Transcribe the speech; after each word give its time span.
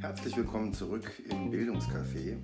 Herzlich 0.00 0.36
willkommen 0.36 0.74
zurück 0.74 1.12
im 1.30 1.52
Bildungscafé. 1.52 2.38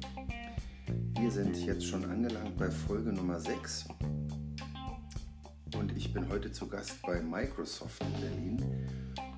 Wir 1.18 1.30
sind 1.32 1.56
jetzt 1.66 1.84
schon 1.84 2.04
angelangt 2.04 2.56
bei 2.56 2.70
Folge 2.70 3.12
Nummer 3.12 3.40
6 3.40 3.88
und 5.74 5.96
ich 5.96 6.12
bin 6.12 6.28
heute 6.28 6.52
zu 6.52 6.68
Gast 6.68 7.02
bei 7.02 7.20
Microsoft 7.20 8.00
in 8.02 8.12
Berlin. 8.20 8.62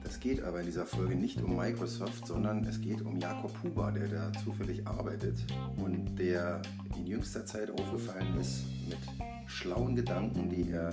Das 0.05 0.21
geht 0.21 0.43
aber 0.43 0.61
in 0.61 0.67
dieser 0.67 0.85
Folge 0.85 1.15
nicht 1.15 1.41
um 1.41 1.57
Microsoft, 1.57 2.27
sondern 2.27 2.63
es 2.65 2.79
geht 2.79 3.01
um 3.01 3.19
Jakob 3.19 3.55
Huber, 3.63 3.91
der 3.91 4.09
da 4.09 4.31
zufällig 4.45 4.87
arbeitet 4.87 5.39
und 5.79 6.17
der 6.17 6.61
in 6.99 7.07
jüngster 7.07 7.47
Zeit 7.47 7.71
aufgefallen 7.71 8.39
ist 8.39 8.65
mit 8.87 8.99
schlauen 9.47 9.97
Gedanken, 9.97 10.51
die 10.51 10.71
er 10.71 10.93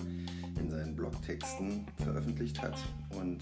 in 0.59 0.69
seinen 0.69 0.95
Blogtexten 0.95 1.85
veröffentlicht 2.03 2.61
hat. 2.61 2.77
Und 3.19 3.39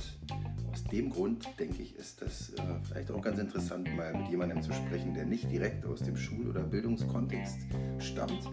aus 0.72 0.84
dem 0.86 1.10
Grund, 1.10 1.48
denke 1.60 1.82
ich, 1.82 1.96
ist 1.96 2.22
das 2.22 2.52
äh, 2.54 2.62
vielleicht 2.84 3.12
auch 3.12 3.22
ganz 3.22 3.40
interessant, 3.40 3.96
mal 3.96 4.14
mit 4.14 4.30
jemandem 4.30 4.62
zu 4.62 4.74
sprechen, 4.74 5.14
der 5.14 5.26
nicht 5.26 5.52
direkt 5.52 5.86
aus 5.86 6.02
dem 6.02 6.18
Schul- 6.18 6.50
oder 6.50 6.64
Bildungskontext 6.64 7.60
stammt. 8.00 8.50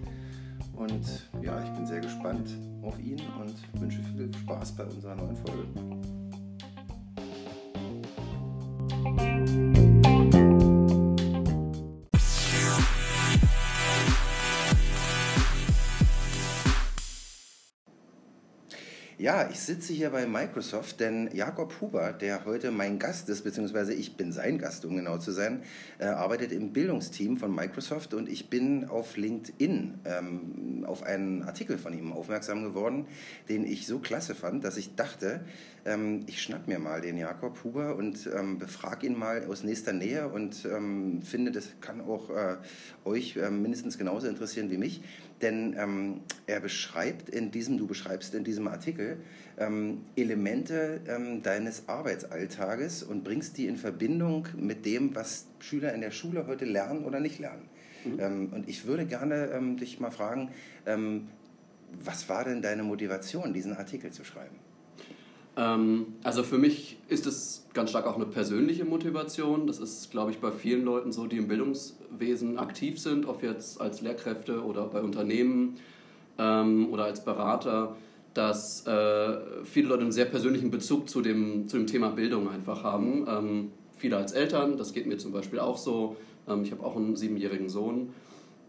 Und 0.75 1.29
ja, 1.43 1.63
ich 1.63 1.71
bin 1.71 1.87
sehr 1.87 2.01
gespannt 2.01 2.51
auf 2.83 2.99
ihn 2.99 3.21
und 3.41 3.81
wünsche 3.81 4.03
viel 4.03 4.31
Spaß 4.35 4.73
bei 4.77 4.85
unserer 4.85 5.15
neuen 5.15 5.37
Folge. 5.37 6.20
Ja, 19.31 19.49
ich 19.49 19.61
sitze 19.61 19.93
hier 19.93 20.11
bei 20.11 20.27
Microsoft, 20.27 20.99
denn 20.99 21.31
Jakob 21.33 21.81
Huber, 21.81 22.13
der 22.13 22.45
heute 22.47 22.73
mein 22.73 22.99
Gast 22.99 23.29
ist, 23.29 23.45
beziehungsweise 23.45 23.95
ich 23.95 24.17
bin 24.17 24.33
sein 24.33 24.59
Gast, 24.59 24.85
um 24.85 24.97
genau 24.97 25.19
zu 25.19 25.31
sein, 25.31 25.63
äh, 26.01 26.07
arbeitet 26.07 26.51
im 26.51 26.73
Bildungsteam 26.73 27.37
von 27.37 27.55
Microsoft 27.55 28.13
und 28.13 28.29
ich 28.29 28.51
bin 28.51 28.89
auf 28.89 29.17
LinkedIn 29.17 30.01
ähm, 30.05 30.85
auf 30.85 31.05
einen 31.05 31.45
Artikel 31.45 31.79
von 31.79 31.97
ihm 31.97 32.13
aufmerksam 32.13 32.65
geworden, 32.65 33.07
den 33.49 33.65
ich 33.65 33.87
so 33.87 34.01
klasse 34.01 34.35
fand, 34.35 34.65
dass 34.65 34.77
ich 34.77 34.97
dachte, 34.97 35.43
ähm, 35.85 36.25
ich 36.27 36.43
schnapp 36.43 36.67
mir 36.67 36.81
mal 36.81 37.01
den 37.01 37.17
Jakob 37.17 37.63
Huber 37.63 37.95
und 37.95 38.29
ähm, 38.37 38.59
befrage 38.59 39.07
ihn 39.07 39.17
mal 39.17 39.45
aus 39.47 39.63
nächster 39.63 39.93
Nähe 39.93 40.27
und 40.27 40.65
ähm, 40.65 41.23
finde, 41.23 41.53
das 41.53 41.69
kann 41.81 42.01
auch 42.01 42.31
äh, 42.31 42.57
euch 43.05 43.37
äh, 43.37 43.49
mindestens 43.49 43.97
genauso 43.97 44.27
interessieren 44.27 44.73
wie 44.73 44.79
mich. 44.79 45.03
Denn 45.43 45.75
ähm, 45.79 46.21
er 46.47 46.61
beschreibt 46.61 47.29
in 47.31 47.51
diesem, 47.51 47.79
du 47.79 47.87
beschreibst 47.87 48.35
in 48.35 48.45
diesem 48.45 48.69
Artikel 48.69 49.19
ähm, 49.59 50.03
Elemente 50.17 51.01
ähm, 51.09 51.43
deines 51.43 51.89
Arbeitsalltages 51.89 53.03
und 53.03 53.25
bringst 53.25 53.57
die 53.57 53.67
in 53.67 53.77
Verbindung 53.77 54.49
mit 54.57 54.85
dem, 54.85 55.15
was 55.15 55.47
Schüler 55.61 55.95
in 55.95 56.03
der 56.03 56.11
Schule 56.11 56.47
heute 56.47 56.67
lernen 56.67 57.05
oder 57.05 57.21
nicht 57.21 57.39
lernen. 57.39 57.69
Mhm. 58.05 58.21
Ähm, 58.21 58.49
und 58.53 58.69
ich 58.69 58.87
würde 58.87 59.07
gerne 59.07 59.51
ähm, 59.53 59.77
dich 59.77 59.99
mal 59.99 60.11
fragen, 60.11 60.51
ähm, 60.87 61.29
was 62.05 62.29
war 62.29 62.45
denn 62.45 62.63
deine 62.63 62.83
Motivation, 62.83 63.53
diesen 63.53 63.77
Artikel 63.77 64.13
zu 64.13 64.25
schreiben? 64.25 64.57
Also 66.23 66.43
für 66.43 66.59
mich 66.59 66.97
ist 67.09 67.27
es 67.27 67.67
ganz 67.75 67.91
stark 67.91 68.07
auch 68.07 68.17
eine 68.17 68.27
persönliche 68.27 68.85
Motivation. 68.85 69.67
Das 69.67 69.79
ist, 69.79 70.11
glaube 70.11 70.31
ich, 70.31 70.39
bei 70.39 70.53
vielen 70.53 70.85
Leuten 70.85 71.13
so, 71.13 71.27
die 71.27 71.37
im 71.37 71.49
Bildungswesen 71.49 72.59
aktiv 72.59 72.99
sind, 72.99 73.27
ob 73.27 73.43
jetzt 73.43 73.81
als 73.81 74.01
Lehrkräfte 74.01 74.65
oder 74.65 74.87
bei 74.87 75.03
Unternehmen 75.03 75.77
ähm, 76.39 76.89
oder 76.93 77.05
als 77.05 77.25
Berater, 77.25 77.97
dass 78.33 78.87
äh, 78.87 79.39
viele 79.65 79.89
Leute 79.89 80.03
einen 80.03 80.13
sehr 80.13 80.25
persönlichen 80.25 80.71
Bezug 80.71 81.09
zu 81.09 81.21
dem, 81.21 81.69
zu 81.69 81.77
dem 81.77 81.87
Thema 81.87 82.11
Bildung 82.11 82.49
einfach 82.49 82.85
haben. 82.85 83.27
Ähm, 83.29 83.73
viele 83.97 84.17
als 84.17 84.33
Eltern, 84.33 84.79
das 84.79 84.93
geht 84.93 85.07
mir 85.07 85.19
zum 85.19 85.33
Beispiel 85.33 85.59
auch 85.59 85.77
so. 85.77 86.17
Ähm, 86.49 86.63
ich 86.63 86.73
habe 86.73 86.85
auch 86.85 86.97
einen 86.97 87.17
siebenjährigen 87.17 87.69
Sohn. 87.69 88.13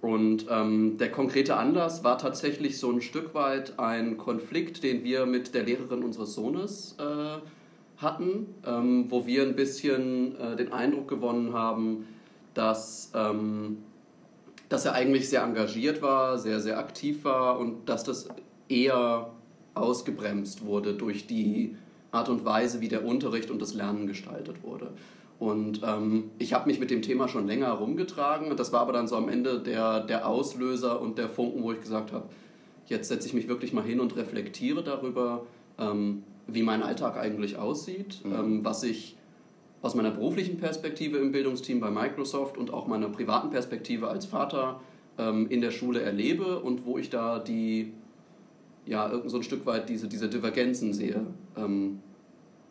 Und 0.01 0.47
ähm, 0.49 0.97
der 0.97 1.11
konkrete 1.11 1.57
Anlass 1.57 2.03
war 2.03 2.17
tatsächlich 2.17 2.79
so 2.79 2.91
ein 2.91 3.01
Stück 3.01 3.35
weit 3.35 3.77
ein 3.77 4.17
Konflikt, 4.17 4.83
den 4.83 5.03
wir 5.03 5.27
mit 5.27 5.53
der 5.53 5.63
Lehrerin 5.63 6.03
unseres 6.03 6.33
Sohnes 6.33 6.95
äh, 6.99 7.37
hatten, 8.01 8.47
ähm, 8.65 9.05
wo 9.09 9.27
wir 9.27 9.43
ein 9.43 9.55
bisschen 9.55 10.35
äh, 10.39 10.55
den 10.55 10.73
Eindruck 10.73 11.07
gewonnen 11.07 11.53
haben, 11.53 12.07
dass, 12.55 13.11
ähm, 13.13 13.77
dass 14.69 14.85
er 14.85 14.93
eigentlich 14.93 15.29
sehr 15.29 15.43
engagiert 15.43 16.01
war, 16.01 16.39
sehr, 16.39 16.59
sehr 16.59 16.79
aktiv 16.79 17.23
war 17.23 17.59
und 17.59 17.87
dass 17.87 18.03
das 18.03 18.27
eher 18.69 19.29
ausgebremst 19.75 20.65
wurde 20.65 20.95
durch 20.95 21.27
die 21.27 21.75
Art 22.11 22.27
und 22.27 22.43
Weise, 22.43 22.81
wie 22.81 22.87
der 22.87 23.05
Unterricht 23.05 23.51
und 23.51 23.61
das 23.61 23.75
Lernen 23.75 24.07
gestaltet 24.07 24.63
wurde. 24.63 24.91
Und 25.41 25.81
ähm, 25.83 26.29
ich 26.37 26.53
habe 26.53 26.69
mich 26.69 26.79
mit 26.79 26.91
dem 26.91 27.01
Thema 27.01 27.27
schon 27.27 27.47
länger 27.47 27.65
herumgetragen 27.65 28.51
und 28.51 28.59
das 28.59 28.71
war 28.71 28.81
aber 28.81 28.93
dann 28.93 29.07
so 29.07 29.15
am 29.15 29.27
Ende 29.27 29.59
der, 29.59 30.01
der 30.01 30.27
Auslöser 30.27 31.01
und 31.01 31.17
der 31.17 31.29
Funken, 31.29 31.63
wo 31.63 31.71
ich 31.71 31.81
gesagt 31.81 32.11
habe, 32.11 32.29
jetzt 32.85 33.07
setze 33.07 33.27
ich 33.27 33.33
mich 33.33 33.47
wirklich 33.47 33.73
mal 33.73 33.83
hin 33.83 33.99
und 33.99 34.15
reflektiere 34.15 34.83
darüber, 34.83 35.47
ähm, 35.79 36.21
wie 36.45 36.61
mein 36.61 36.83
Alltag 36.83 37.17
eigentlich 37.17 37.57
aussieht, 37.57 38.21
mhm. 38.23 38.33
ähm, 38.35 38.65
was 38.65 38.83
ich 38.83 39.17
aus 39.81 39.95
meiner 39.95 40.11
beruflichen 40.11 40.57
Perspektive 40.57 41.17
im 41.17 41.31
Bildungsteam 41.31 41.79
bei 41.79 41.89
Microsoft 41.89 42.55
und 42.59 42.71
auch 42.71 42.85
meiner 42.85 43.09
privaten 43.09 43.49
Perspektive 43.49 44.09
als 44.09 44.27
Vater 44.27 44.79
ähm, 45.17 45.49
in 45.49 45.61
der 45.61 45.71
Schule 45.71 46.03
erlebe 46.03 46.59
und 46.59 46.85
wo 46.85 46.99
ich 46.99 47.09
da 47.09 47.39
die, 47.39 47.93
ja, 48.85 49.11
so 49.25 49.37
ein 49.37 49.43
Stück 49.43 49.65
weit 49.65 49.89
diese, 49.89 50.07
diese 50.07 50.29
Divergenzen 50.29 50.93
sehe, 50.93 51.25
ähm, 51.57 51.97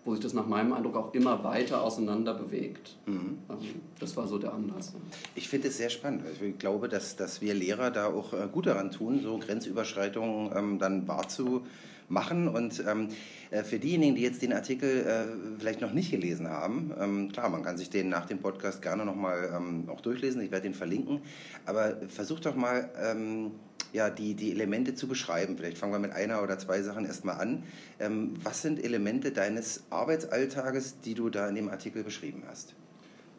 wo 0.04 0.14
sich 0.14 0.22
das 0.22 0.32
nach 0.32 0.46
meinem 0.46 0.72
Eindruck 0.72 0.96
auch 0.96 1.14
immer 1.14 1.44
weiter 1.44 1.82
auseinander 1.82 2.34
bewegt. 2.34 2.96
Mhm. 3.06 3.38
Ähm, 3.48 3.56
das 3.98 4.16
war 4.16 4.26
so 4.26 4.38
der 4.38 4.54
Anlass. 4.54 4.94
Ich 5.34 5.48
finde 5.48 5.68
es 5.68 5.76
sehr 5.76 5.90
spannend. 5.90 6.24
Ich 6.40 6.58
glaube, 6.58 6.88
dass, 6.88 7.16
dass 7.16 7.40
wir 7.40 7.54
Lehrer 7.54 7.90
da 7.90 8.06
auch 8.06 8.32
äh, 8.32 8.48
gut 8.50 8.66
daran 8.66 8.90
tun, 8.90 9.20
so 9.22 9.38
Grenzüberschreitungen 9.38 10.50
ähm, 10.56 10.78
dann 10.78 11.06
wahrzunehmen 11.06 11.66
machen. 12.10 12.48
Und 12.48 12.84
ähm, 12.86 13.08
äh, 13.50 13.62
für 13.62 13.78
diejenigen, 13.78 14.14
die 14.14 14.22
jetzt 14.22 14.42
den 14.42 14.52
Artikel 14.52 15.06
äh, 15.06 15.58
vielleicht 15.58 15.80
noch 15.80 15.92
nicht 15.92 16.10
gelesen 16.10 16.48
haben, 16.48 16.92
ähm, 16.98 17.32
klar, 17.32 17.48
man 17.48 17.62
kann 17.62 17.78
sich 17.78 17.90
den 17.90 18.08
nach 18.08 18.26
dem 18.26 18.38
Podcast 18.38 18.82
gerne 18.82 19.04
nochmal 19.04 19.52
ähm, 19.56 19.88
auch 19.88 20.00
durchlesen. 20.00 20.42
Ich 20.42 20.50
werde 20.50 20.64
den 20.64 20.74
verlinken. 20.74 21.22
Aber 21.64 21.96
versucht 22.08 22.46
doch 22.46 22.56
mal, 22.56 22.90
ähm, 23.00 23.52
ja, 23.92 24.10
die, 24.10 24.34
die 24.34 24.50
Elemente 24.52 24.94
zu 24.94 25.08
beschreiben. 25.08 25.56
Vielleicht 25.56 25.78
fangen 25.78 25.92
wir 25.92 25.98
mit 25.98 26.12
einer 26.12 26.42
oder 26.42 26.58
zwei 26.58 26.82
Sachen 26.82 27.04
erstmal 27.04 27.40
an. 27.40 27.62
Ähm, 27.98 28.34
was 28.42 28.62
sind 28.62 28.82
Elemente 28.82 29.32
deines 29.32 29.84
Arbeitsalltages, 29.90 31.00
die 31.00 31.14
du 31.14 31.30
da 31.30 31.48
in 31.48 31.54
dem 31.54 31.68
Artikel 31.68 32.02
beschrieben 32.04 32.42
hast? 32.48 32.74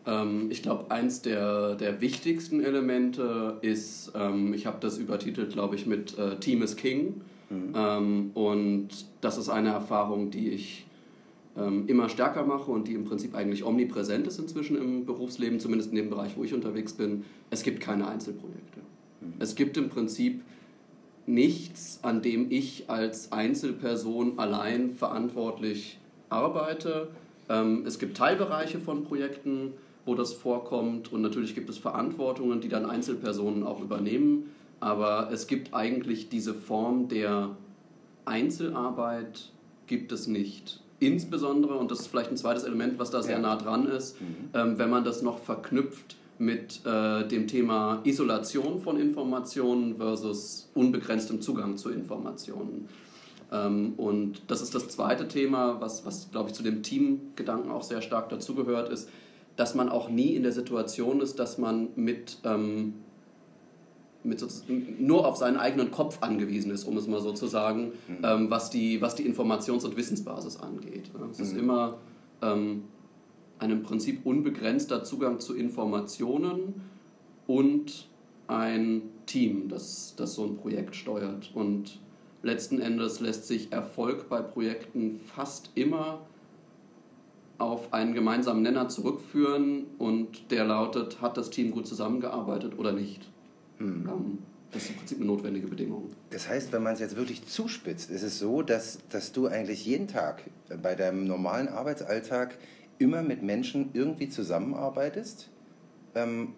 Ähm, 0.06 0.48
ich 0.50 0.64
glaube, 0.64 0.90
eins 0.92 1.22
der, 1.22 1.76
der 1.76 2.02
wichtigsten 2.02 2.64
Elemente 2.64 3.58
ist, 3.62 4.12
ähm, 4.16 4.54
ich 4.54 4.66
habe 4.66 4.78
das 4.80 4.98
übertitelt, 4.98 5.54
glaube 5.54 5.76
ich, 5.76 5.86
mit 5.86 6.18
äh, 6.18 6.38
Team 6.38 6.62
is 6.62 6.76
King. 6.76 7.22
Mhm. 7.50 7.74
Ähm, 7.76 8.32
und 8.34 8.90
das 9.22 9.38
ist 9.38 9.50
eine 9.50 9.70
Erfahrung, 9.70 10.32
die 10.32 10.50
ich 10.50 10.86
ähm, 11.58 11.86
immer 11.88 12.10
stärker 12.10 12.46
mache 12.46 12.72
und 12.72 12.88
die 12.88 12.94
im 12.94 13.04
Prinzip 13.04 13.36
eigentlich 13.36 13.64
omnipräsent 13.64 14.26
ist 14.28 14.40
inzwischen 14.40 14.78
im 14.78 15.06
Berufsleben, 15.06 15.60
zumindest 15.60 15.92
in 15.92 15.98
dem 15.98 16.10
Bereich, 16.10 16.38
wo 16.38 16.44
ich 16.44 16.54
unterwegs 16.54 16.94
bin. 16.94 17.26
Es 17.50 17.64
gibt 17.64 17.82
keine 17.82 18.08
Einzelprojekte. 18.08 18.82
Mhm. 19.22 19.34
Es 19.40 19.56
gibt 19.56 19.78
im 19.78 19.90
Prinzip 19.90 20.42
nichts, 21.26 22.00
an 22.02 22.22
dem 22.22 22.52
ich 22.52 22.90
als 22.90 23.32
Einzelperson 23.32 24.40
allein 24.40 24.92
verantwortlich 24.92 26.00
arbeite. 26.30 27.10
Ähm, 27.50 27.84
es 27.86 28.00
gibt 28.00 28.18
Teilbereiche 28.18 28.80
von 28.80 29.04
Projekten, 29.06 29.74
wo 30.06 30.16
das 30.16 30.34
vorkommt 30.34 31.14
und 31.14 31.22
natürlich 31.22 31.54
gibt 31.54 31.70
es 31.70 31.78
Verantwortungen, 31.78 32.62
die 32.62 32.70
dann 32.70 32.86
Einzelpersonen 32.86 33.64
auch 33.64 33.82
übernehmen. 33.82 34.50
Aber 34.80 35.30
es 35.32 35.46
gibt 35.46 35.74
eigentlich 35.74 36.30
diese 36.30 36.56
Form 36.56 37.08
der 37.08 37.56
Einzelarbeit 38.26 39.52
gibt 39.86 40.12
es 40.12 40.28
nicht. 40.28 40.82
Insbesondere, 41.00 41.76
und 41.76 41.92
das 41.92 42.02
ist 42.02 42.08
vielleicht 42.08 42.32
ein 42.32 42.38
zweites 42.38 42.64
Element, 42.64 42.98
was 42.98 43.12
da 43.12 43.22
sehr 43.22 43.40
nah 43.40 43.56
dran 43.56 43.88
ist, 43.88 44.20
mhm. 44.22 44.50
ähm, 44.54 44.78
wenn 44.78 44.90
man 44.90 45.04
das 45.04 45.22
noch 45.22 45.40
verknüpft 45.40 46.16
mit 46.42 46.82
äh, 46.86 47.28
dem 47.28 47.48
Thema 47.48 48.02
Isolation 48.04 48.82
von 48.82 49.00
Informationen 49.00 49.98
versus 49.98 50.72
unbegrenztem 50.74 51.40
Zugang 51.40 51.78
zu 51.78 51.92
Informationen. 51.92 52.90
Ähm, 53.52 53.94
und 53.98 54.42
das 54.48 54.62
ist 54.62 54.74
das 54.74 54.88
zweite 54.90 55.28
Thema, 55.28 55.80
was, 55.80 56.04
was 56.04 56.32
glaube 56.32 56.50
ich, 56.50 56.56
zu 56.56 56.64
dem 56.64 56.82
Teamgedanken 56.82 57.72
auch 57.72 57.84
sehr 57.84 58.02
stark 58.02 58.30
dazugehört, 58.30 58.90
ist, 58.90 59.08
dass 59.56 59.76
man 59.76 59.90
auch 59.90 60.10
nie 60.10 60.36
in 60.36 60.42
der 60.42 60.52
Situation 60.52 61.22
ist, 61.22 61.38
dass 61.38 61.60
man 61.60 61.90
mit 61.96 62.40
ähm, 62.44 62.96
mit 64.24 64.44
nur 65.00 65.28
auf 65.28 65.36
seinen 65.36 65.58
eigenen 65.58 65.90
Kopf 65.90 66.20
angewiesen 66.22 66.72
ist, 66.72 66.84
um 66.84 66.96
es 66.98 67.08
mal 67.08 67.22
so 67.22 67.34
zu 67.34 67.48
sagen, 67.48 67.94
mhm. 68.08 68.18
ähm, 68.24 68.50
was, 68.52 68.70
die, 68.70 69.02
was 69.02 69.16
die 69.16 69.28
Informations- 69.28 69.84
und 69.84 69.98
Wissensbasis 69.98 70.58
angeht. 70.58 71.10
Es 71.32 71.40
mhm. 71.40 71.44
ist 71.44 71.58
immer 71.58 71.98
ähm, 72.44 72.84
ein 73.62 73.70
im 73.70 73.84
Prinzip 73.84 74.26
unbegrenzter 74.26 75.04
Zugang 75.04 75.40
zu 75.40 75.56
Informationen 75.56 76.82
und 77.46 78.10
ein 78.48 79.04
Team, 79.28 79.70
das, 79.70 80.16
das 80.18 80.34
so 80.34 80.46
ein 80.46 80.58
Projekt 80.58 80.96
steuert. 80.96 81.52
Und 81.54 82.00
letzten 82.42 82.82
Endes 82.82 83.20
lässt 83.20 83.48
sich 83.48 83.72
Erfolg 83.72 84.28
bei 84.30 84.42
Projekten 84.42 85.20
fast 85.36 85.70
immer 85.76 86.26
auf 87.60 87.94
einen 87.94 88.16
gemeinsamen 88.16 88.64
Nenner 88.64 88.90
zurückführen 88.90 89.86
und 90.00 90.50
der 90.50 90.66
lautet, 90.66 91.22
hat 91.22 91.38
das 91.38 91.52
Team 91.52 91.70
gut 91.70 91.86
zusammengearbeitet 91.86 92.80
oder 92.80 92.92
nicht. 92.92 93.30
Hm. 93.78 94.10
Ähm, 94.10 94.38
das 94.72 94.84
ist 94.84 94.90
im 94.90 94.96
Prinzip 94.96 95.18
eine 95.18 95.28
notwendige 95.28 95.68
Bedingung. 95.68 96.10
Das 96.32 96.50
heißt, 96.50 96.72
wenn 96.72 96.82
man 96.82 96.94
es 96.94 97.00
jetzt 97.00 97.16
wirklich 97.16 97.46
zuspitzt, 97.46 98.10
ist 98.10 98.24
es 98.24 98.40
so, 98.40 98.64
dass, 98.64 99.00
dass 99.10 99.34
du 99.34 99.46
eigentlich 99.46 99.86
jeden 99.86 100.08
Tag 100.08 100.50
bei 100.82 100.96
deinem 100.96 101.28
normalen 101.28 101.68
Arbeitsalltag 101.68 102.58
immer 103.02 103.22
mit 103.22 103.44
Menschen 103.44 103.90
irgendwie 103.94 104.30
zusammenarbeitest, 104.30 105.50
ähm, 106.16 106.54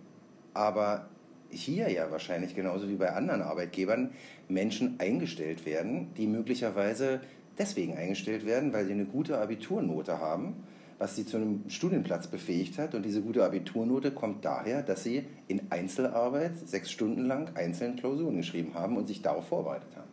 aber 0.54 1.10
hier 1.50 1.90
ja 1.92 2.12
wahrscheinlich 2.12 2.56
genauso 2.56 2.90
wie 2.90 2.96
bei 2.96 3.14
anderen 3.14 3.42
Arbeitgebern 3.42 4.12
Menschen 4.50 5.00
eingestellt 5.00 5.66
werden, 5.66 6.14
die 6.18 6.28
möglicherweise 6.28 7.22
deswegen 7.58 7.96
eingestellt 7.96 8.46
werden, 8.46 8.74
weil 8.74 8.86
sie 8.86 8.94
eine 8.94 9.06
gute 9.06 9.38
Abiturnote 9.38 10.20
haben 10.20 10.56
was 11.04 11.18
sie 11.18 11.26
zu 11.26 11.36
einem 11.36 11.70
Studienplatz 11.70 12.28
befähigt 12.28 12.78
hat. 12.78 12.96
Und 12.96 13.04
diese 13.04 13.22
gute 13.22 13.44
Abiturnote 13.44 14.12
kommt 14.12 14.46
daher, 14.46 14.82
dass 14.82 15.04
sie 15.04 15.26
in 15.50 15.70
Einzelarbeit 15.70 16.58
sechs 16.66 16.92
Stunden 16.92 17.26
lang 17.26 17.56
einzelne 17.56 17.98
Klausuren 17.98 18.38
geschrieben 18.38 18.74
haben 18.74 18.96
und 18.96 19.08
sich 19.08 19.22
darauf 19.22 19.46
vorbereitet 19.48 19.90
haben. 19.98 20.10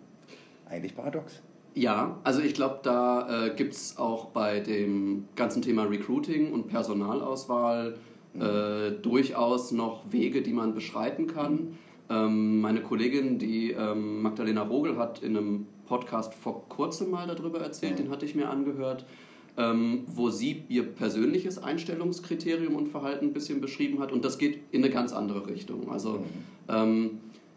Eigentlich 0.68 0.96
paradox. 0.96 1.42
Ja, 1.74 2.18
also 2.24 2.40
ich 2.40 2.54
glaube, 2.54 2.80
da 2.82 3.46
äh, 3.46 3.54
gibt 3.54 3.74
es 3.74 3.96
auch 3.96 4.26
bei 4.26 4.60
dem 4.60 5.26
ganzen 5.36 5.62
Thema 5.62 5.84
Recruiting 5.84 6.52
und 6.52 6.66
Personalauswahl 6.66 7.96
mhm. 8.34 8.42
äh, 8.42 8.90
durchaus 9.02 9.70
noch 9.70 10.04
Wege, 10.10 10.42
die 10.42 10.52
man 10.52 10.74
beschreiten 10.74 11.26
kann. 11.26 11.78
Ähm, 12.08 12.60
meine 12.60 12.82
Kollegin, 12.82 13.38
die 13.38 13.70
ähm, 13.70 14.22
Magdalena 14.22 14.62
Rogel, 14.62 14.98
hat 14.98 15.22
in 15.22 15.36
einem 15.36 15.66
Podcast 15.86 16.34
vor 16.34 16.68
kurzem 16.68 17.10
mal 17.10 17.26
darüber 17.26 17.60
erzählt, 17.60 17.92
mhm. 17.92 18.04
den 18.04 18.10
hatte 18.10 18.26
ich 18.26 18.34
mir 18.34 18.50
angehört 18.50 19.06
ähm, 19.56 20.04
wo 20.06 20.30
sie 20.30 20.64
ihr 20.68 20.84
persönliches 20.84 21.58
Einstellungskriterium 21.62 22.74
und 22.74 22.88
Verhalten 22.88 23.26
ein 23.26 23.32
bisschen 23.32 23.60
beschrieben 23.60 24.00
hat. 24.00 24.12
Und 24.12 24.24
das 24.24 24.38
geht 24.38 24.60
in 24.70 24.82
eine 24.82 24.92
ganz 24.92 25.12
andere 25.12 25.46
Richtung. 25.46 25.90
Also 25.90 26.18
mhm. 26.18 26.24
ähm, 26.68 27.10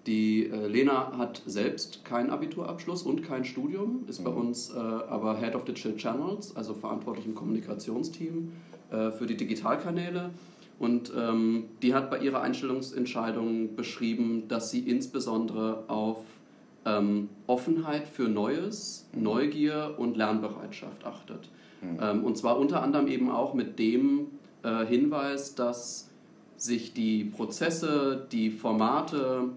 die 0.05 0.47
äh, 0.47 0.67
Lena 0.67 1.17
hat 1.17 1.41
selbst 1.45 2.03
keinen 2.03 2.29
Abiturabschluss 2.29 3.03
und 3.03 3.23
kein 3.23 3.45
Studium, 3.45 4.03
ist 4.07 4.19
mhm. 4.19 4.23
bei 4.25 4.31
uns 4.31 4.69
äh, 4.73 4.77
aber 4.77 5.37
Head 5.37 5.55
of 5.55 5.63
Digital 5.65 5.95
Channels, 5.95 6.55
also 6.55 6.73
verantwortlich 6.73 7.25
im 7.25 7.35
Kommunikationsteam 7.35 8.51
äh, 8.91 9.11
für 9.11 9.25
die 9.25 9.37
Digitalkanäle. 9.37 10.31
Und 10.79 11.13
ähm, 11.15 11.65
die 11.81 11.93
hat 11.93 12.09
bei 12.09 12.19
ihrer 12.19 12.41
Einstellungsentscheidung 12.41 13.75
beschrieben, 13.75 14.47
dass 14.49 14.71
sie 14.71 14.79
insbesondere 14.79 15.85
auf 15.87 16.17
ähm, 16.85 17.29
Offenheit 17.47 18.07
für 18.07 18.27
Neues, 18.27 19.07
mhm. 19.13 19.23
Neugier 19.23 19.95
und 19.97 20.17
Lernbereitschaft 20.17 21.05
achtet. 21.05 21.49
Mhm. 21.81 21.99
Ähm, 22.01 22.23
und 22.25 22.37
zwar 22.37 22.59
unter 22.59 22.83
anderem 22.83 23.07
eben 23.07 23.31
auch 23.31 23.53
mit 23.53 23.79
dem 23.79 24.27
äh, 24.63 24.85
Hinweis, 24.85 25.55
dass 25.55 26.09
sich 26.57 26.93
die 26.93 27.25
Prozesse, 27.25 28.27
die 28.31 28.49
Formate, 28.49 29.49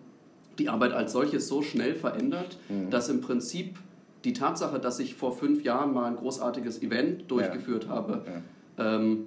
die 0.59 0.69
Arbeit 0.69 0.93
als 0.93 1.13
solches 1.13 1.49
so 1.49 1.63
schnell 1.63 1.95
verändert, 1.95 2.59
mhm. 2.69 2.91
dass 2.91 3.09
im 3.09 3.21
Prinzip 3.21 3.79
die 4.25 4.33
Tatsache, 4.33 4.79
dass 4.81 4.99
ich 4.99 5.15
vor 5.15 5.33
fünf 5.33 5.63
Jahren 5.63 5.93
mal 5.93 6.07
ein 6.07 6.17
großartiges 6.17 6.83
Event 6.83 7.31
durchgeführt 7.31 7.85
ja. 7.85 7.91
habe, 7.91 8.25
ja. 8.27 8.43
Ähm, 8.79 9.27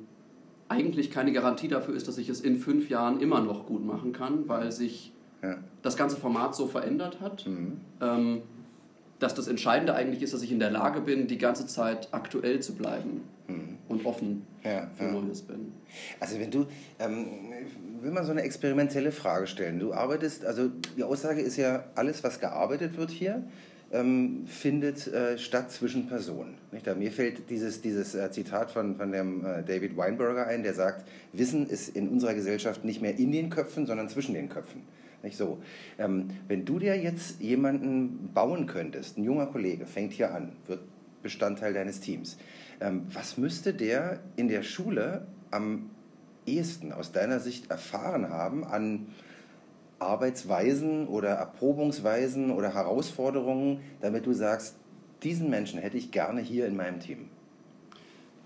eigentlich 0.68 1.10
keine 1.10 1.32
Garantie 1.32 1.68
dafür 1.68 1.96
ist, 1.96 2.08
dass 2.08 2.18
ich 2.20 2.30
es 2.30 2.42
in 2.42 2.58
fünf 2.58 2.90
Jahren 2.90 3.20
immer 3.20 3.42
noch 3.42 3.66
gut 3.66 3.84
machen 3.84 4.14
kann, 4.14 4.48
weil 4.48 4.72
sich 4.72 5.12
ja. 5.42 5.58
das 5.82 5.98
ganze 5.98 6.16
Format 6.16 6.54
so 6.54 6.68
verändert 6.68 7.20
hat. 7.22 7.48
Mhm. 7.48 7.82
Ähm, 8.02 8.42
dass 9.18 9.36
das 9.36 9.48
Entscheidende 9.48 9.94
eigentlich 9.96 10.22
ist, 10.22 10.34
dass 10.34 10.42
ich 10.42 10.52
in 10.52 10.60
der 10.60 10.72
Lage 10.72 11.02
bin, 11.02 11.28
die 11.28 11.38
ganze 11.38 11.68
Zeit 11.68 12.08
aktuell 12.12 12.62
zu 12.62 12.76
bleiben. 12.76 13.22
Und 13.90 14.06
offen 14.06 14.46
ja, 14.64 14.90
für 14.96 15.06
ja. 15.06 15.12
Neues 15.12 15.42
bin. 15.42 15.74
Also 16.20 16.40
wenn 16.40 16.52
du, 16.52 16.68
ähm, 17.00 17.26
will 18.02 18.12
man 18.12 18.24
so 18.24 18.32
eine 18.32 18.44
experimentelle 18.44 19.12
Frage 19.12 19.48
stellen. 19.48 19.80
Du 19.80 19.94
arbeitest, 19.94 20.46
also 20.46 20.70
die 20.96 21.04
Aussage 21.04 21.42
ist 21.42 21.58
ja, 21.58 21.84
alles, 21.96 22.24
was 22.24 22.40
gearbeitet 22.40 22.98
wird 22.98 23.10
hier, 23.10 23.44
ähm, 23.92 24.46
findet 24.46 25.08
äh, 25.08 25.38
statt 25.38 25.72
zwischen 25.72 26.08
Personen. 26.08 26.54
Nicht? 26.72 26.86
Da, 26.86 26.94
mir 26.94 27.12
fällt 27.12 27.50
dieses, 27.50 27.82
dieses 27.82 28.14
äh, 28.14 28.32
Zitat 28.32 28.72
von, 28.72 28.96
von 28.96 29.12
dem 29.12 29.44
äh, 29.44 29.64
David 29.64 29.98
Weinberger 29.98 30.46
ein, 30.48 30.62
der 30.62 30.76
sagt, 30.76 31.08
Wissen 31.34 31.68
ist 31.68 31.96
in 31.96 32.08
unserer 32.08 32.36
Gesellschaft 32.36 32.86
nicht 32.86 33.02
mehr 33.02 33.18
in 33.18 33.32
den 33.32 33.50
Köpfen, 33.50 33.88
sondern 33.88 34.08
zwischen 34.08 34.36
den 34.36 34.48
Köpfen. 34.48 34.84
Nicht 35.24 35.38
so. 35.38 35.58
Ähm, 35.98 36.30
wenn 36.48 36.64
du 36.64 36.80
dir 36.80 36.96
jetzt 36.96 37.42
jemanden 37.42 38.30
bauen 38.34 38.68
könntest, 38.68 39.18
ein 39.18 39.24
junger 39.24 39.48
Kollege 39.48 39.86
fängt 39.86 40.14
hier 40.14 40.34
an, 40.34 40.54
wird 40.68 40.82
Bestandteil 41.22 41.74
deines 41.74 42.00
Teams. 42.00 42.38
Ähm, 42.80 43.04
was 43.12 43.38
müsste 43.38 43.74
der 43.74 44.20
in 44.36 44.48
der 44.48 44.64
Schule 44.64 45.28
am 45.52 45.90
ehesten 46.46 46.92
aus 46.92 47.12
deiner 47.12 47.40
Sicht 47.40 47.70
erfahren 47.70 48.30
haben 48.30 48.64
an 48.64 49.08
Arbeitsweisen 50.00 51.08
oder 51.08 51.30
Erprobungsweisen 51.30 52.52
oder 52.52 52.74
Herausforderungen, 52.74 53.82
damit 54.02 54.26
du 54.26 54.34
sagst, 54.34 54.78
diesen 55.24 55.50
Menschen 55.50 55.80
hätte 55.80 55.98
ich 55.98 56.12
gerne 56.12 56.42
hier 56.42 56.66
in 56.66 56.78
meinem 56.78 57.00
Team? 57.00 57.30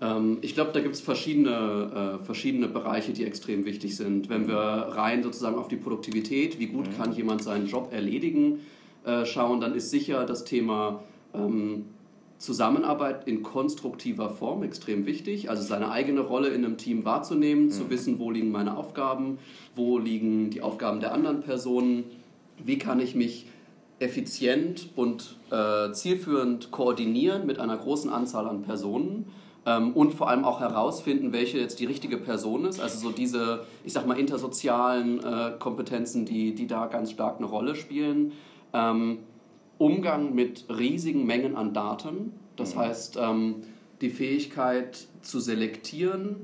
Ähm, 0.00 0.38
ich 0.42 0.54
glaube, 0.54 0.72
da 0.72 0.80
gibt 0.80 0.96
es 0.96 1.00
verschiedene, 1.00 2.18
äh, 2.20 2.24
verschiedene 2.24 2.68
Bereiche, 2.68 3.12
die 3.12 3.24
extrem 3.24 3.64
wichtig 3.64 3.96
sind. 3.96 4.28
Wenn 4.28 4.48
wir 4.48 4.56
rein 4.56 5.22
sozusagen 5.22 5.56
auf 5.56 5.68
die 5.68 5.76
Produktivität, 5.76 6.58
wie 6.58 6.66
gut 6.66 6.88
mhm. 6.88 6.96
kann 6.96 7.12
jemand 7.12 7.42
seinen 7.42 7.66
Job 7.66 7.92
erledigen, 7.92 8.60
äh, 9.04 9.24
schauen, 9.24 9.60
dann 9.60 9.74
ist 9.74 9.90
sicher 9.90 10.26
das 10.26 10.44
Thema 10.44 11.04
ähm, 11.34 11.86
Zusammenarbeit 12.38 13.26
in 13.26 13.42
konstruktiver 13.42 14.30
Form 14.30 14.62
extrem 14.62 15.06
wichtig. 15.06 15.50
Also 15.50 15.62
seine 15.62 15.90
eigene 15.90 16.20
Rolle 16.20 16.48
in 16.48 16.64
einem 16.64 16.76
Team 16.76 17.04
wahrzunehmen, 17.04 17.66
mhm. 17.66 17.70
zu 17.70 17.90
wissen, 17.90 18.18
wo 18.18 18.30
liegen 18.30 18.50
meine 18.50 18.76
Aufgaben, 18.76 19.38
wo 19.74 19.98
liegen 19.98 20.50
die 20.50 20.62
Aufgaben 20.62 21.00
der 21.00 21.12
anderen 21.12 21.40
Personen, 21.40 22.04
wie 22.62 22.78
kann 22.78 23.00
ich 23.00 23.14
mich 23.14 23.46
effizient 24.00 24.90
und 24.96 25.36
äh, 25.50 25.92
zielführend 25.92 26.70
koordinieren 26.70 27.46
mit 27.46 27.58
einer 27.58 27.76
großen 27.76 28.10
Anzahl 28.10 28.46
an 28.48 28.62
Personen 28.62 29.26
ähm, 29.66 29.92
und 29.92 30.12
vor 30.12 30.28
allem 30.28 30.44
auch 30.44 30.60
herausfinden, 30.60 31.32
welche 31.32 31.58
jetzt 31.58 31.80
die 31.80 31.86
richtige 31.86 32.18
Person 32.18 32.64
ist. 32.64 32.80
Also 32.80 32.98
so 32.98 33.10
diese, 33.10 33.64
ich 33.84 33.92
sag 33.92 34.06
mal, 34.06 34.18
intersozialen 34.18 35.22
äh, 35.22 35.52
Kompetenzen, 35.58 36.26
die, 36.26 36.54
die 36.54 36.66
da 36.66 36.86
ganz 36.86 37.12
stark 37.12 37.38
eine 37.38 37.46
Rolle 37.46 37.74
spielen. 37.74 38.32
Ähm, 38.72 39.18
Umgang 39.78 40.34
mit 40.34 40.66
riesigen 40.68 41.26
Mengen 41.26 41.56
an 41.56 41.74
Daten, 41.74 42.32
das 42.56 42.74
mhm. 42.74 42.78
heißt 42.80 43.18
ähm, 43.20 43.56
die 44.00 44.10
Fähigkeit 44.10 45.06
zu 45.22 45.40
selektieren 45.40 46.36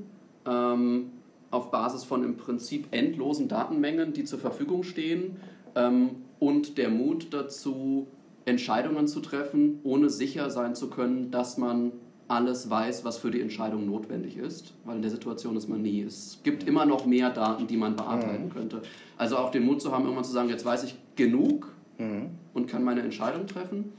ähm, 0.45 1.11
auf 1.51 1.71
Basis 1.71 2.03
von 2.03 2.23
im 2.23 2.37
Prinzip 2.37 2.87
endlosen 2.91 3.47
Datenmengen, 3.47 4.13
die 4.13 4.23
zur 4.23 4.39
Verfügung 4.39 4.83
stehen 4.83 5.37
ähm, 5.75 6.11
und 6.39 6.77
der 6.77 6.89
Mut 6.89 7.27
dazu, 7.31 8.07
Entscheidungen 8.45 9.07
zu 9.07 9.19
treffen, 9.19 9.79
ohne 9.83 10.09
sicher 10.09 10.49
sein 10.49 10.73
zu 10.73 10.89
können, 10.89 11.29
dass 11.29 11.57
man 11.57 11.91
alles 12.27 12.69
weiß, 12.69 13.03
was 13.03 13.17
für 13.17 13.29
die 13.29 13.41
Entscheidung 13.41 13.85
notwendig 13.85 14.37
ist, 14.37 14.73
weil 14.85 14.95
in 14.95 15.01
der 15.01 15.11
Situation 15.11 15.55
ist 15.57 15.67
man 15.67 15.81
nie. 15.81 16.01
Es 16.01 16.39
gibt 16.43 16.63
immer 16.63 16.85
noch 16.85 17.05
mehr 17.05 17.29
Daten, 17.29 17.67
die 17.67 17.77
man 17.77 17.95
bearbeiten 17.95 18.45
mhm. 18.45 18.49
könnte. 18.49 18.81
Also 19.17 19.37
auch 19.37 19.51
den 19.51 19.65
Mut 19.65 19.81
zu 19.81 19.91
haben, 19.91 20.03
irgendwann 20.03 20.23
zu 20.23 20.31
sagen, 20.31 20.49
jetzt 20.49 20.65
weiß 20.65 20.85
ich 20.85 20.95
genug 21.15 21.75
mhm. 22.01 22.31
und 22.53 22.67
kann 22.67 22.83
meine 22.83 23.01
Entscheidung 23.01 23.47
treffen. 23.47 23.93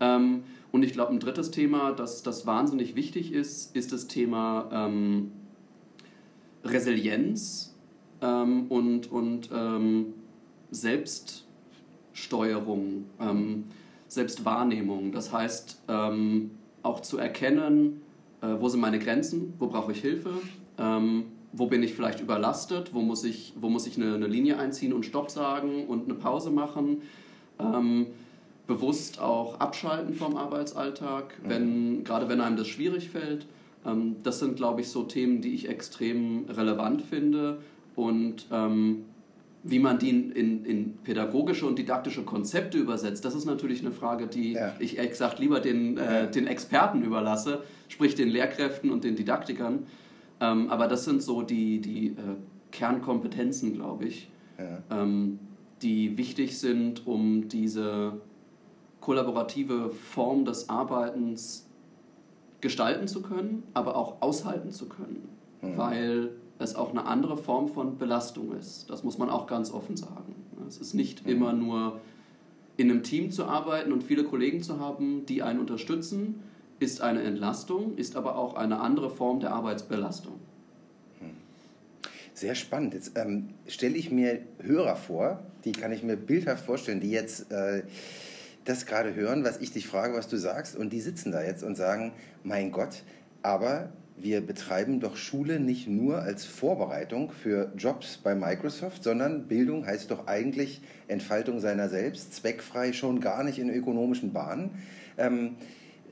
Ähm, 0.00 0.42
und 0.72 0.82
ich 0.82 0.92
glaube, 0.92 1.12
ein 1.12 1.20
drittes 1.20 1.50
Thema, 1.50 1.92
das, 1.92 2.22
das 2.22 2.46
wahnsinnig 2.46 2.94
wichtig 2.96 3.32
ist, 3.32 3.74
ist 3.76 3.92
das 3.92 4.08
Thema 4.08 4.68
ähm, 4.72 5.30
Resilienz 6.64 7.74
ähm, 8.20 8.66
und, 8.68 9.12
und 9.12 9.48
ähm, 9.54 10.14
Selbststeuerung, 10.70 13.04
ähm, 13.20 13.64
Selbstwahrnehmung. 14.08 15.12
Das 15.12 15.32
heißt, 15.32 15.82
ähm, 15.88 16.50
auch 16.82 17.00
zu 17.00 17.18
erkennen, 17.18 18.00
äh, 18.40 18.56
wo 18.58 18.68
sind 18.68 18.80
meine 18.80 18.98
Grenzen, 18.98 19.52
wo 19.58 19.68
brauche 19.68 19.92
ich 19.92 20.00
Hilfe, 20.00 20.30
wo 21.56 21.66
bin 21.66 21.84
ich 21.84 21.94
vielleicht 21.94 22.20
überlastet, 22.20 22.92
wo 22.92 23.00
muss 23.00 23.22
ich, 23.22 23.52
wo 23.60 23.68
muss 23.68 23.86
ich 23.86 23.96
eine, 23.96 24.14
eine 24.14 24.26
Linie 24.26 24.58
einziehen 24.58 24.92
und 24.92 25.06
Stopp 25.06 25.30
sagen 25.30 25.86
und 25.86 26.04
eine 26.04 26.14
Pause 26.14 26.50
machen. 26.50 27.02
Ähm, 27.58 28.06
bewusst 28.66 29.20
auch 29.20 29.60
abschalten 29.60 30.14
vom 30.14 30.36
Arbeitsalltag, 30.36 31.34
mhm. 31.42 31.48
wenn, 31.48 32.04
gerade 32.04 32.28
wenn 32.28 32.40
einem 32.40 32.56
das 32.56 32.68
schwierig 32.68 33.10
fällt. 33.10 33.46
Ähm, 33.86 34.16
das 34.22 34.38
sind, 34.38 34.56
glaube 34.56 34.80
ich, 34.80 34.88
so 34.88 35.02
Themen, 35.02 35.40
die 35.40 35.54
ich 35.54 35.68
extrem 35.68 36.46
relevant 36.48 37.02
finde 37.02 37.58
und 37.94 38.46
ähm, 38.50 39.04
wie 39.66 39.78
man 39.78 39.98
die 39.98 40.10
in, 40.10 40.64
in, 40.64 40.94
pädagogische 41.04 41.64
und 41.64 41.78
didaktische 41.78 42.22
Konzepte 42.22 42.76
übersetzt, 42.76 43.24
das 43.24 43.34
ist 43.34 43.46
natürlich 43.46 43.80
eine 43.80 43.92
Frage, 43.92 44.26
die 44.26 44.52
ja. 44.52 44.74
ich 44.78 44.98
ehrlich 44.98 45.12
gesagt 45.12 45.38
lieber 45.38 45.58
den, 45.58 45.96
äh, 45.96 46.30
den 46.30 46.46
Experten 46.46 47.02
überlasse, 47.02 47.62
sprich 47.88 48.14
den 48.14 48.28
Lehrkräften 48.28 48.90
und 48.90 49.04
den 49.04 49.16
Didaktikern. 49.16 49.86
Ähm, 50.40 50.68
aber 50.68 50.86
das 50.86 51.06
sind 51.06 51.22
so 51.22 51.40
die, 51.40 51.80
die 51.80 52.08
äh, 52.08 52.12
Kernkompetenzen, 52.72 53.72
glaube 53.72 54.04
ich, 54.04 54.28
ja. 54.58 54.82
ähm, 55.02 55.38
die 55.84 56.16
wichtig 56.16 56.58
sind, 56.58 57.06
um 57.06 57.48
diese 57.48 58.20
kollaborative 59.00 59.90
Form 59.90 60.44
des 60.44 60.70
Arbeitens 60.70 61.68
gestalten 62.62 63.06
zu 63.06 63.20
können, 63.20 63.62
aber 63.74 63.94
auch 63.96 64.22
aushalten 64.22 64.70
zu 64.70 64.88
können, 64.88 65.28
mhm. 65.60 65.76
weil 65.76 66.30
es 66.58 66.74
auch 66.74 66.90
eine 66.90 67.04
andere 67.04 67.36
Form 67.36 67.68
von 67.68 67.98
Belastung 67.98 68.52
ist. 68.56 68.88
Das 68.88 69.04
muss 69.04 69.18
man 69.18 69.28
auch 69.28 69.46
ganz 69.46 69.70
offen 69.70 69.96
sagen. 69.96 70.34
Es 70.66 70.78
ist 70.78 70.94
nicht 70.94 71.26
mhm. 71.26 71.32
immer 71.32 71.52
nur 71.52 72.00
in 72.78 72.90
einem 72.90 73.02
Team 73.02 73.30
zu 73.30 73.44
arbeiten 73.44 73.92
und 73.92 74.02
viele 74.02 74.24
Kollegen 74.24 74.62
zu 74.62 74.80
haben, 74.80 75.26
die 75.26 75.42
einen 75.42 75.60
unterstützen, 75.60 76.40
ist 76.80 77.02
eine 77.02 77.22
Entlastung, 77.22 77.96
ist 77.96 78.16
aber 78.16 78.36
auch 78.36 78.54
eine 78.54 78.80
andere 78.80 79.10
Form 79.10 79.40
der 79.40 79.52
Arbeitsbelastung. 79.52 80.34
Sehr 82.34 82.56
spannend. 82.56 82.94
Jetzt 82.94 83.12
ähm, 83.16 83.50
stelle 83.68 83.94
ich 83.94 84.10
mir 84.10 84.40
Hörer 84.60 84.96
vor, 84.96 85.46
die 85.64 85.70
kann 85.70 85.92
ich 85.92 86.02
mir 86.02 86.16
bildhaft 86.16 86.64
vorstellen, 86.66 87.00
die 87.00 87.12
jetzt 87.12 87.52
äh, 87.52 87.84
das 88.64 88.86
gerade 88.86 89.14
hören, 89.14 89.44
was 89.44 89.60
ich 89.60 89.72
dich 89.72 89.86
frage, 89.86 90.14
was 90.14 90.26
du 90.26 90.36
sagst, 90.36 90.74
und 90.74 90.92
die 90.92 91.00
sitzen 91.00 91.30
da 91.30 91.44
jetzt 91.44 91.62
und 91.62 91.76
sagen, 91.76 92.12
mein 92.42 92.72
Gott, 92.72 93.04
aber 93.42 93.92
wir 94.16 94.40
betreiben 94.40 94.98
doch 94.98 95.16
Schule 95.16 95.60
nicht 95.60 95.88
nur 95.88 96.22
als 96.22 96.44
Vorbereitung 96.44 97.30
für 97.30 97.72
Jobs 97.76 98.16
bei 98.16 98.34
Microsoft, 98.34 99.04
sondern 99.04 99.46
Bildung 99.46 99.86
heißt 99.86 100.10
doch 100.10 100.26
eigentlich 100.26 100.82
Entfaltung 101.06 101.60
seiner 101.60 101.88
selbst, 101.88 102.34
zweckfrei 102.34 102.92
schon 102.92 103.20
gar 103.20 103.44
nicht 103.44 103.60
in 103.60 103.70
ökonomischen 103.70 104.32
Bahnen. 104.32 104.82
Ähm, 105.18 105.56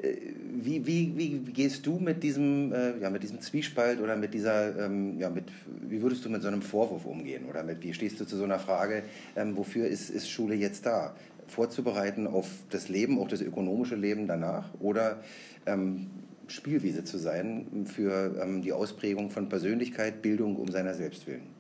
äh, 0.03 0.17
wie, 0.55 0.87
wie, 0.87 1.13
wie, 1.17 1.39
gehst 1.53 1.87
du 1.87 1.99
mit 1.99 2.23
diesem, 2.23 2.73
äh, 2.73 2.99
ja, 2.99 3.11
mit 3.11 3.23
diesem 3.23 3.41
Zwiespalt 3.41 4.01
oder 4.01 4.17
mit 4.17 4.35
dieser, 4.35 4.87
ähm, 4.87 5.19
ja, 5.19 5.31
mit, 5.31 5.45
wie 5.89 6.03
würdest 6.03 6.25
du 6.25 6.29
mit 6.29 6.43
so 6.43 6.49
einem 6.49 6.63
Vorwurf 6.63 7.07
umgehen? 7.07 7.47
Oder 7.49 7.63
mit, 7.63 7.83
wie 7.83 7.95
stehst 7.95 8.21
du 8.21 8.25
zu 8.25 8.37
so 8.37 8.45
einer 8.45 8.59
Frage, 8.59 9.03
ähm, 9.37 9.57
wofür 9.57 9.87
ist, 9.87 10.11
ist 10.11 10.31
Schule 10.31 10.55
jetzt 10.55 10.87
da? 10.87 11.15
Vorzubereiten 11.47 12.27
auf 12.27 12.49
das 12.71 12.89
Leben, 12.89 13.19
auch 13.19 13.29
das 13.29 13.41
ökonomische 13.41 13.97
Leben 13.97 14.27
danach? 14.27 14.71
Oder 14.81 15.23
ähm, 15.67 16.11
Spielwiese 16.47 17.05
zu 17.05 17.19
sein 17.19 17.87
für 17.87 18.41
ähm, 18.43 18.63
die 18.63 18.73
Ausprägung 18.73 19.31
von 19.31 19.49
Persönlichkeit, 19.49 20.23
Bildung 20.23 20.57
um 20.57 20.71
seiner 20.71 20.95
selbst 20.95 21.27
willen? 21.27 21.52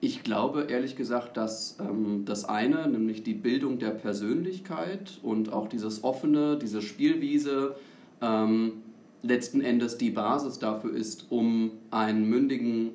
Ich 0.00 0.22
glaube 0.22 0.66
ehrlich 0.70 0.96
gesagt, 0.96 1.36
dass 1.36 1.76
ähm, 1.78 2.24
das 2.24 2.46
eine, 2.46 2.88
nämlich 2.88 3.22
die 3.22 3.34
Bildung 3.34 3.78
der 3.78 3.90
Persönlichkeit 3.90 5.18
und 5.22 5.52
auch 5.52 5.68
dieses 5.68 6.04
offene, 6.04 6.58
diese 6.58 6.80
Spielwiese, 6.80 7.76
ähm, 8.22 8.82
letzten 9.22 9.60
Endes 9.60 9.98
die 9.98 10.10
Basis 10.10 10.58
dafür 10.58 10.94
ist, 10.94 11.26
um 11.30 11.72
einen 11.90 12.28
mündigen, 12.28 12.92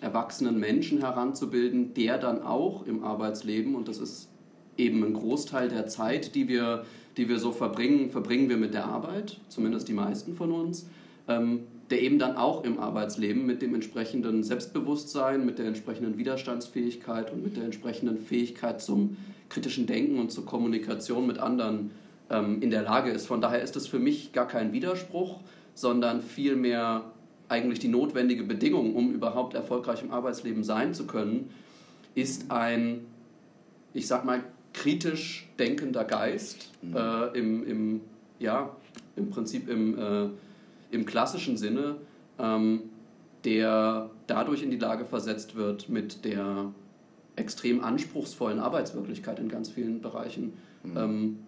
erwachsenen 0.00 0.58
Menschen 0.58 0.98
heranzubilden, 0.98 1.94
der 1.94 2.18
dann 2.18 2.42
auch 2.42 2.86
im 2.86 3.04
Arbeitsleben, 3.04 3.74
und 3.74 3.86
das 3.86 3.98
ist 3.98 4.28
eben 4.76 5.04
ein 5.04 5.12
Großteil 5.12 5.68
der 5.68 5.86
Zeit, 5.86 6.34
die 6.34 6.48
wir 6.48 6.84
die 7.16 7.28
wir 7.28 7.38
so 7.38 7.52
verbringen, 7.52 8.10
verbringen 8.10 8.48
wir 8.48 8.56
mit 8.56 8.74
der 8.74 8.86
Arbeit, 8.86 9.38
zumindest 9.48 9.88
die 9.88 9.92
meisten 9.92 10.34
von 10.34 10.52
uns, 10.52 10.88
ähm, 11.28 11.60
der 11.90 12.02
eben 12.02 12.18
dann 12.18 12.36
auch 12.36 12.64
im 12.64 12.78
Arbeitsleben 12.78 13.44
mit 13.44 13.62
dem 13.62 13.74
entsprechenden 13.74 14.44
Selbstbewusstsein, 14.44 15.44
mit 15.44 15.58
der 15.58 15.66
entsprechenden 15.66 16.16
Widerstandsfähigkeit 16.18 17.32
und 17.32 17.42
mit 17.42 17.56
der 17.56 17.64
entsprechenden 17.64 18.18
Fähigkeit 18.18 18.80
zum 18.80 19.16
kritischen 19.48 19.86
Denken 19.86 20.18
und 20.18 20.30
zur 20.30 20.46
Kommunikation 20.46 21.26
mit 21.26 21.38
anderen 21.38 21.90
ähm, 22.30 22.62
in 22.62 22.70
der 22.70 22.82
Lage 22.82 23.10
ist. 23.10 23.26
Von 23.26 23.40
daher 23.40 23.60
ist 23.62 23.74
es 23.76 23.88
für 23.88 23.98
mich 23.98 24.32
gar 24.32 24.46
kein 24.46 24.72
Widerspruch, 24.72 25.40
sondern 25.74 26.22
vielmehr 26.22 27.10
eigentlich 27.48 27.80
die 27.80 27.88
notwendige 27.88 28.44
Bedingung, 28.44 28.94
um 28.94 29.12
überhaupt 29.12 29.54
erfolgreich 29.54 30.02
im 30.02 30.12
Arbeitsleben 30.12 30.62
sein 30.62 30.94
zu 30.94 31.06
können, 31.06 31.50
ist 32.14 32.52
ein, 32.52 33.06
ich 33.92 34.06
sag 34.06 34.24
mal, 34.24 34.44
kritisch 34.72 35.48
denkender 35.58 36.04
Geist 36.04 36.70
mhm. 36.82 36.96
äh, 36.96 37.26
im, 37.38 37.66
im, 37.66 38.00
ja, 38.38 38.70
im 39.16 39.30
Prinzip 39.30 39.68
im, 39.68 39.98
äh, 39.98 40.28
im 40.90 41.06
klassischen 41.06 41.56
Sinne, 41.56 41.96
ähm, 42.38 42.82
der 43.44 44.10
dadurch 44.26 44.62
in 44.62 44.70
die 44.70 44.76
Lage 44.76 45.04
versetzt 45.04 45.54
wird, 45.54 45.88
mit 45.88 46.24
der 46.24 46.72
extrem 47.36 47.82
anspruchsvollen 47.82 48.58
Arbeitswirklichkeit 48.58 49.38
in 49.38 49.48
ganz 49.48 49.70
vielen 49.70 50.00
Bereichen 50.00 50.52
mhm. 50.82 50.96
ähm, 50.96 51.38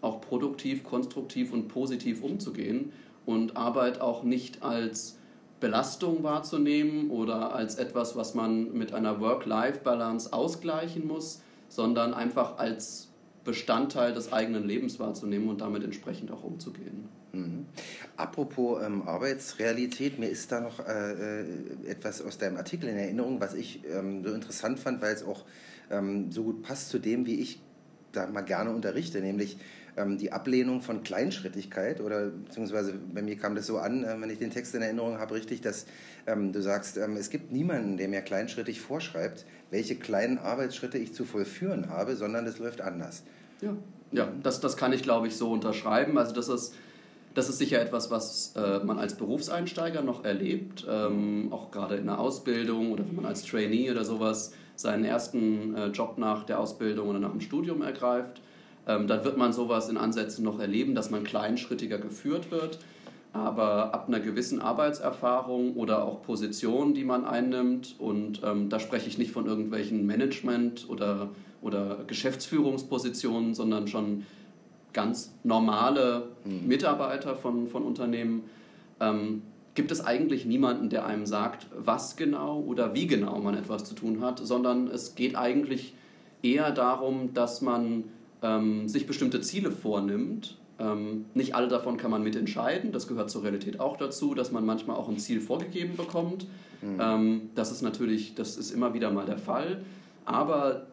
auch 0.00 0.20
produktiv, 0.20 0.82
konstruktiv 0.82 1.52
und 1.52 1.68
positiv 1.68 2.22
umzugehen 2.22 2.92
und 3.24 3.56
Arbeit 3.56 4.00
auch 4.00 4.24
nicht 4.24 4.62
als 4.62 5.18
Belastung 5.60 6.24
wahrzunehmen 6.24 7.08
oder 7.10 7.54
als 7.54 7.76
etwas, 7.76 8.16
was 8.16 8.34
man 8.34 8.72
mit 8.72 8.92
einer 8.92 9.20
Work-Life-Balance 9.20 10.32
ausgleichen 10.32 11.06
muss, 11.06 11.40
sondern 11.68 12.14
einfach 12.14 12.58
als 12.58 13.08
Bestandteil 13.44 14.12
des 14.12 14.32
eigenen 14.32 14.66
Lebens 14.66 14.98
wahrzunehmen 14.98 15.48
und 15.48 15.60
damit 15.60 15.84
entsprechend 15.84 16.32
auch 16.32 16.42
umzugehen. 16.42 17.08
Mhm. 17.32 17.66
Apropos 18.16 18.82
ähm, 18.84 19.08
Arbeitsrealität, 19.08 20.18
mir 20.18 20.28
ist 20.28 20.52
da 20.52 20.60
noch 20.60 20.86
äh, 20.86 21.40
äh, 21.40 21.44
etwas 21.88 22.20
aus 22.20 22.38
deinem 22.38 22.56
Artikel 22.56 22.88
in 22.88 22.96
Erinnerung, 22.96 23.40
was 23.40 23.54
ich 23.54 23.80
ähm, 23.90 24.22
so 24.24 24.34
interessant 24.34 24.78
fand, 24.78 25.00
weil 25.00 25.14
es 25.14 25.22
auch 25.22 25.44
ähm, 25.90 26.30
so 26.30 26.44
gut 26.44 26.62
passt 26.62 26.90
zu 26.90 26.98
dem, 26.98 27.26
wie 27.26 27.40
ich 27.40 27.60
da 28.12 28.26
mal 28.26 28.42
gerne 28.42 28.70
unterrichte, 28.70 29.20
nämlich 29.20 29.56
ähm, 29.96 30.18
die 30.18 30.32
Ablehnung 30.32 30.80
von 30.82 31.02
Kleinschrittigkeit 31.02 32.00
oder 32.00 32.26
beziehungsweise 32.26 32.94
bei 32.94 33.22
mir 33.22 33.36
kam 33.36 33.54
das 33.54 33.66
so 33.66 33.78
an, 33.78 34.04
äh, 34.04 34.20
wenn 34.20 34.30
ich 34.30 34.38
den 34.38 34.50
Text 34.50 34.74
in 34.74 34.82
Erinnerung 34.82 35.18
habe, 35.18 35.34
richtig, 35.34 35.60
dass 35.60 35.86
ähm, 36.26 36.52
du 36.52 36.60
sagst, 36.62 36.96
ähm, 36.96 37.16
es 37.16 37.30
gibt 37.30 37.52
niemanden, 37.52 37.96
der 37.96 38.08
mir 38.08 38.20
kleinschrittig 38.22 38.80
vorschreibt, 38.80 39.44
welche 39.70 39.96
kleinen 39.96 40.38
Arbeitsschritte 40.38 40.98
ich 40.98 41.14
zu 41.14 41.24
vollführen 41.24 41.88
habe, 41.88 42.16
sondern 42.16 42.46
es 42.46 42.58
läuft 42.58 42.80
anders. 42.80 43.22
Ja, 43.60 43.76
ja 44.12 44.28
das, 44.42 44.60
das 44.60 44.76
kann 44.76 44.92
ich, 44.92 45.02
glaube 45.02 45.28
ich, 45.28 45.36
so 45.36 45.50
unterschreiben. 45.50 46.18
Also 46.18 46.34
das 46.34 46.48
ist, 46.48 46.74
das 47.34 47.48
ist 47.48 47.58
sicher 47.58 47.80
etwas, 47.80 48.10
was 48.10 48.54
äh, 48.56 48.84
man 48.84 48.98
als 48.98 49.16
Berufseinsteiger 49.16 50.02
noch 50.02 50.24
erlebt, 50.24 50.86
ähm, 50.88 51.48
auch 51.50 51.70
gerade 51.70 51.96
in 51.96 52.06
der 52.06 52.18
Ausbildung 52.18 52.92
oder 52.92 53.04
wenn 53.06 53.16
man 53.16 53.26
als 53.26 53.44
Trainee 53.44 53.90
oder 53.90 54.04
sowas 54.04 54.52
seinen 54.76 55.04
ersten 55.04 55.74
äh, 55.74 55.86
Job 55.88 56.18
nach 56.18 56.44
der 56.44 56.60
Ausbildung 56.60 57.08
oder 57.08 57.18
nach 57.18 57.30
dem 57.30 57.40
Studium 57.40 57.82
ergreift 57.82 58.40
ähm, 58.86 59.06
dann 59.06 59.24
wird 59.24 59.36
man 59.36 59.52
sowas 59.52 59.88
in 59.88 59.96
Ansätzen 59.96 60.44
noch 60.44 60.58
erleben, 60.58 60.94
dass 60.94 61.10
man 61.10 61.24
kleinschrittiger 61.24 61.98
geführt 61.98 62.50
wird. 62.50 62.78
Aber 63.32 63.94
ab 63.94 64.08
einer 64.08 64.20
gewissen 64.20 64.60
Arbeitserfahrung 64.60 65.74
oder 65.76 66.04
auch 66.04 66.22
Position, 66.22 66.92
die 66.92 67.04
man 67.04 67.24
einnimmt, 67.24 67.96
und 67.98 68.42
ähm, 68.44 68.68
da 68.68 68.78
spreche 68.78 69.08
ich 69.08 69.16
nicht 69.16 69.30
von 69.30 69.46
irgendwelchen 69.46 70.06
Management- 70.06 70.86
oder, 70.90 71.30
oder 71.62 72.00
Geschäftsführungspositionen, 72.06 73.54
sondern 73.54 73.88
schon 73.88 74.26
ganz 74.92 75.34
normale 75.44 76.28
mhm. 76.44 76.66
Mitarbeiter 76.66 77.34
von, 77.36 77.68
von 77.68 77.82
Unternehmen, 77.82 78.44
ähm, 79.00 79.42
gibt 79.74 79.90
es 79.90 80.04
eigentlich 80.04 80.44
niemanden, 80.44 80.90
der 80.90 81.06
einem 81.06 81.24
sagt, 81.24 81.66
was 81.76 82.16
genau 82.16 82.60
oder 82.60 82.94
wie 82.94 83.06
genau 83.06 83.38
man 83.38 83.56
etwas 83.56 83.84
zu 83.84 83.94
tun 83.94 84.20
hat, 84.20 84.38
sondern 84.38 84.88
es 84.88 85.14
geht 85.14 85.34
eigentlich 85.34 85.94
eher 86.42 86.70
darum, 86.72 87.32
dass 87.32 87.62
man 87.62 88.04
ähm, 88.42 88.88
sich 88.88 89.06
bestimmte 89.06 89.40
Ziele 89.40 89.70
vornimmt. 89.70 90.58
Ähm, 90.78 91.26
nicht 91.32 91.54
alle 91.54 91.68
davon 91.68 91.96
kann 91.96 92.10
man 92.10 92.22
mitentscheiden. 92.22 92.92
Das 92.92 93.06
gehört 93.06 93.30
zur 93.30 93.44
Realität 93.44 93.80
auch 93.80 93.96
dazu, 93.96 94.34
dass 94.34 94.52
man 94.52 94.66
manchmal 94.66 94.96
auch 94.96 95.08
ein 95.08 95.18
Ziel 95.18 95.40
vorgegeben 95.40 95.96
bekommt. 95.96 96.46
Mhm. 96.82 97.50
Das 97.54 97.70
ist 97.70 97.82
natürlich, 97.82 98.34
das 98.34 98.56
ist 98.56 98.72
immer 98.72 98.92
wieder 98.92 99.12
mal 99.12 99.24
der 99.24 99.38
Fall. 99.38 99.82
Aber 100.24 100.88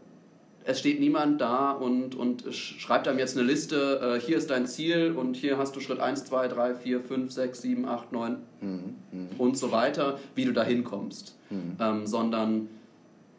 es 0.66 0.80
steht 0.80 1.00
niemand 1.00 1.42
da 1.42 1.72
und, 1.72 2.16
und 2.16 2.54
schreibt 2.54 3.08
einem 3.08 3.20
jetzt 3.20 3.38
eine 3.38 3.46
Liste, 3.46 4.18
äh, 4.18 4.20
hier 4.20 4.38
ist 4.38 4.50
dein 4.50 4.68
Ziel 4.68 5.13
und 5.16 5.36
hier 5.36 5.58
hast 5.58 5.75
du 5.75 5.80
Schritt 5.80 6.00
1, 6.00 6.25
2, 6.25 6.48
3, 6.48 6.75
4, 6.75 7.01
5, 7.01 7.32
6, 7.32 7.62
7, 7.62 7.86
8, 7.86 8.12
9 8.12 8.38
mhm. 8.62 8.96
und 9.38 9.58
so 9.58 9.72
weiter, 9.72 10.20
wie 10.36 10.46
du 10.46 10.54
da 10.54 10.63
hinkommst. 10.63 11.36
Mhm. 11.50 11.78
Ähm, 11.80 12.08
sondern 12.08 12.70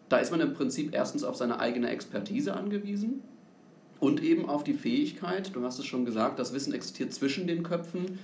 da 0.08 0.18
ist 0.18 0.30
man 0.30 0.40
im 0.40 0.54
Prinzip 0.54 0.94
erstens 0.94 1.22
auf 1.22 1.36
seine 1.36 1.60
eigene 1.60 1.88
Expertise 1.90 2.54
angewiesen 2.54 3.22
und 4.00 4.22
eben 4.22 4.48
auf 4.48 4.64
die 4.64 4.74
Fähigkeit, 4.74 5.54
du 5.54 5.62
hast 5.62 5.78
es 5.78 5.86
schon 5.86 6.04
gesagt, 6.04 6.38
das 6.38 6.52
Wissen 6.52 6.72
existiert 6.72 7.12
zwischen 7.12 7.46
den 7.46 7.62
Köpfen, 7.62 8.18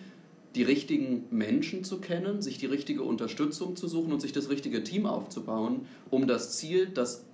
die 0.57 0.63
richtigen 0.63 1.25
Menschen 1.31 1.85
zu 1.85 2.01
kennen, 2.01 2.41
sich 2.41 2.57
die 2.57 2.67
richtige 2.67 3.03
Unterstützung 3.03 3.77
zu 3.77 3.89
suchen 3.89 4.13
und 4.13 4.21
sich 4.21 4.33
das 4.33 4.49
richtige 4.49 4.83
Team 4.83 5.05
aufzubauen, 5.05 5.87
um 6.11 6.27
das 6.27 6.57
Ziel, 6.57 6.87
das 6.87 7.27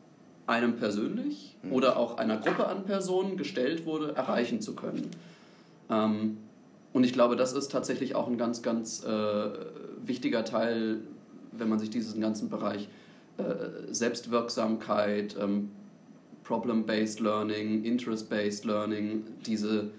einem 0.46 0.76
persönlich 0.76 1.56
mhm. 1.62 1.72
oder 1.72 1.96
auch 1.96 2.18
einer 2.18 2.37
Gruppe 2.37 2.66
an 2.66 2.84
Personen 2.84 3.37
gestellt 3.37 3.87
wurde, 3.87 4.14
erreichen 4.16 4.61
zu 4.61 4.75
können. 4.75 5.11
Ähm, 5.90 6.38
und 6.92 7.04
ich 7.04 7.12
glaube, 7.12 7.37
das 7.37 7.52
ist 7.52 7.70
tatsächlich 7.70 8.14
auch 8.14 8.28
ein 8.28 8.37
ganz, 8.37 8.62
ganz 8.62 9.04
äh, 9.04 9.50
wichtiger 10.02 10.44
Teil, 10.44 11.00
wenn 11.52 11.68
man 11.68 11.78
sich 11.78 11.90
diesen 11.90 12.20
ganzen 12.20 12.49
Bereich 12.49 12.88
äh, 13.38 13.92
Selbstwirksamkeit, 13.92 15.37
ähm, 15.40 15.70
Problem-Based 16.44 17.20
Learning, 17.20 17.84
Interest-Based 17.84 18.64
Learning, 18.64 19.25
diese 19.46 19.90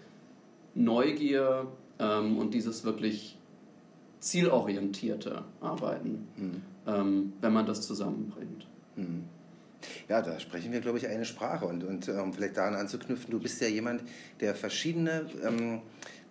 Neugier 0.76 1.68
ähm, 2.00 2.38
und 2.38 2.54
dieses 2.54 2.84
wirklich 2.84 3.38
zielorientierte 4.20 5.44
Arbeiten, 5.62 6.28
mhm. 6.36 6.62
ähm, 6.88 7.34
wenn 7.42 7.54
man 7.54 7.66
das 7.66 7.86
zusammenbringt. 7.86 8.68
Mhm. 8.96 9.24
Ja, 10.10 10.22
da 10.22 10.40
sprechen 10.40 10.72
wir, 10.72 10.82
glaube 10.82 10.98
ich, 10.98 11.08
eine 11.08 11.26
Sprache. 11.26 11.66
Und, 11.66 11.84
und 11.84 12.10
um 12.10 12.18
ähm, 12.18 12.34
vielleicht 12.34 12.58
daran 12.58 12.76
anzuknüpfen, 12.76 13.32
du 13.32 13.40
bist 13.40 13.62
ja 13.62 13.68
jemand, 13.68 14.04
der 14.40 14.56
verschiedene 14.56 15.26
ähm, 15.44 15.82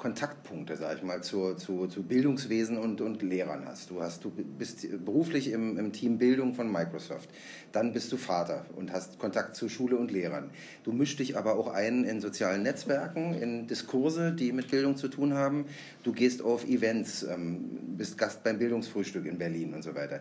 Kontaktpunkte, 0.03 0.77
sage 0.77 0.97
ich 0.97 1.03
mal, 1.05 1.23
zu, 1.23 1.55
zu, 1.55 1.87
zu 1.87 2.03
Bildungswesen 2.03 2.77
und, 2.77 3.01
und 3.01 3.23
Lehrern 3.23 3.67
hast. 3.67 3.89
Du, 3.89 4.03
hast. 4.03 4.25
du 4.25 4.31
bist 4.31 4.85
beruflich 5.05 5.53
im, 5.53 5.79
im 5.79 5.93
Team 5.93 6.19
Bildung 6.19 6.55
von 6.55 6.73
Microsoft. 6.73 7.31
Dann 7.71 7.93
bist 7.93 8.11
du 8.11 8.17
Vater 8.17 8.67
und 8.75 8.93
hast 8.93 9.21
Kontakt 9.21 9.55
zu 9.55 9.69
Schule 9.69 9.97
und 9.97 10.11
Lehrern. 10.11 10.51
Du 10.83 10.91
mischst 10.91 11.21
dich 11.21 11.37
aber 11.37 11.57
auch 11.57 11.69
ein 11.69 12.03
in 12.03 12.21
sozialen 12.21 12.65
Netzwerken, 12.65 13.35
in 13.35 13.69
Diskurse, 13.69 14.33
die 14.33 14.51
mit 14.51 14.73
Bildung 14.73 14.97
zu 14.97 15.07
tun 15.07 15.35
haben. 15.35 15.67
Du 16.03 16.13
gehst 16.13 16.43
auf 16.43 16.67
Events, 16.67 17.23
ähm, 17.23 17.97
bist 17.97 18.19
Gast 18.19 18.43
beim 18.43 18.59
Bildungsfrühstück 18.59 19.25
in 19.25 19.39
Berlin 19.39 19.73
und 19.73 19.83
so 19.83 19.95
weiter. 19.95 20.19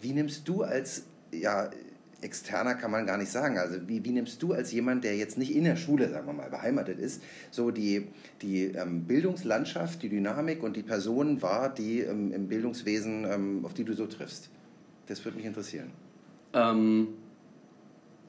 Wie 0.00 0.12
nimmst 0.12 0.46
du 0.46 0.62
als 0.62 1.06
ja, 1.32 1.70
externer 2.22 2.74
kann 2.74 2.90
man 2.90 3.06
gar 3.06 3.18
nicht 3.18 3.30
sagen. 3.30 3.58
Also 3.58 3.88
wie, 3.88 4.04
wie 4.04 4.10
nimmst 4.10 4.42
du 4.42 4.52
als 4.52 4.72
jemand, 4.72 5.04
der 5.04 5.16
jetzt 5.16 5.38
nicht 5.38 5.54
in 5.54 5.64
der 5.64 5.76
Schule, 5.76 6.08
sagen 6.08 6.26
wir 6.26 6.32
mal, 6.32 6.48
beheimatet 6.48 6.98
ist, 6.98 7.22
so 7.50 7.70
die, 7.70 8.08
die 8.40 8.66
ähm, 8.66 9.04
Bildungslandschaft, 9.04 10.02
die 10.02 10.08
Dynamik 10.08 10.62
und 10.62 10.76
die 10.76 10.82
Personen 10.82 11.42
wahr, 11.42 11.68
die 11.72 12.00
ähm, 12.00 12.32
im 12.32 12.48
Bildungswesen, 12.48 13.24
ähm, 13.24 13.64
auf 13.64 13.74
die 13.74 13.84
du 13.84 13.94
so 13.94 14.06
triffst? 14.06 14.50
Das 15.06 15.24
würde 15.24 15.36
mich 15.36 15.46
interessieren. 15.46 15.90
Ähm, 16.54 17.08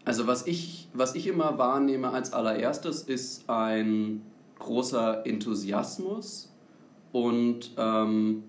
also 0.05 0.27
was 0.27 0.47
ich, 0.47 0.89
was 0.93 1.15
ich 1.15 1.27
immer 1.27 1.57
wahrnehme 1.57 2.09
als 2.09 2.33
allererstes 2.33 3.03
ist 3.03 3.49
ein 3.49 4.21
großer 4.59 5.25
Enthusiasmus 5.25 6.51
und 7.11 7.71
ähm, 7.77 8.43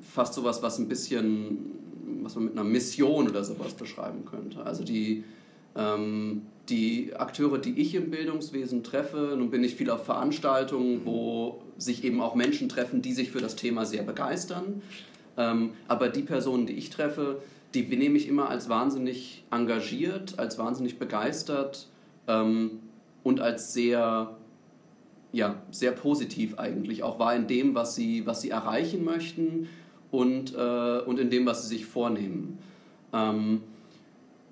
fast 0.00 0.34
sowas, 0.34 0.62
was 0.62 0.78
ein 0.78 0.88
bisschen 0.88 1.85
was 2.26 2.34
man 2.34 2.46
mit 2.46 2.54
einer 2.54 2.64
Mission 2.64 3.28
oder 3.28 3.44
sowas 3.44 3.74
beschreiben 3.74 4.24
könnte. 4.24 4.64
Also 4.64 4.82
die, 4.82 5.24
ähm, 5.76 6.42
die 6.68 7.14
Akteure, 7.14 7.58
die 7.58 7.80
ich 7.80 7.94
im 7.94 8.10
Bildungswesen 8.10 8.82
treffe, 8.82 9.36
nun 9.38 9.50
bin 9.50 9.62
ich 9.62 9.76
viel 9.76 9.90
auf 9.90 10.04
Veranstaltungen, 10.04 11.02
wo 11.04 11.62
sich 11.78 12.02
eben 12.02 12.20
auch 12.20 12.34
Menschen 12.34 12.68
treffen, 12.68 13.00
die 13.00 13.12
sich 13.12 13.30
für 13.30 13.40
das 13.40 13.54
Thema 13.54 13.86
sehr 13.86 14.02
begeistern. 14.02 14.82
Ähm, 15.36 15.70
aber 15.86 16.08
die 16.08 16.22
Personen, 16.22 16.66
die 16.66 16.72
ich 16.74 16.90
treffe, 16.90 17.40
die 17.74 17.82
nehme 17.82 18.16
ich 18.16 18.26
immer 18.26 18.48
als 18.48 18.68
wahnsinnig 18.68 19.44
engagiert, 19.52 20.38
als 20.38 20.58
wahnsinnig 20.58 20.98
begeistert 20.98 21.86
ähm, 22.26 22.80
und 23.22 23.40
als 23.40 23.72
sehr, 23.72 24.36
ja, 25.32 25.62
sehr 25.70 25.92
positiv 25.92 26.58
eigentlich 26.58 27.04
auch 27.04 27.20
war 27.20 27.36
in 27.36 27.46
dem, 27.46 27.76
was 27.76 27.94
sie, 27.94 28.26
was 28.26 28.40
sie 28.40 28.50
erreichen 28.50 29.04
möchten 29.04 29.68
und, 30.16 30.54
äh, 30.54 31.00
und 31.04 31.20
in 31.20 31.28
dem, 31.28 31.44
was 31.44 31.62
sie 31.62 31.76
sich 31.76 31.84
vornehmen. 31.84 32.58
Ähm, 33.12 33.60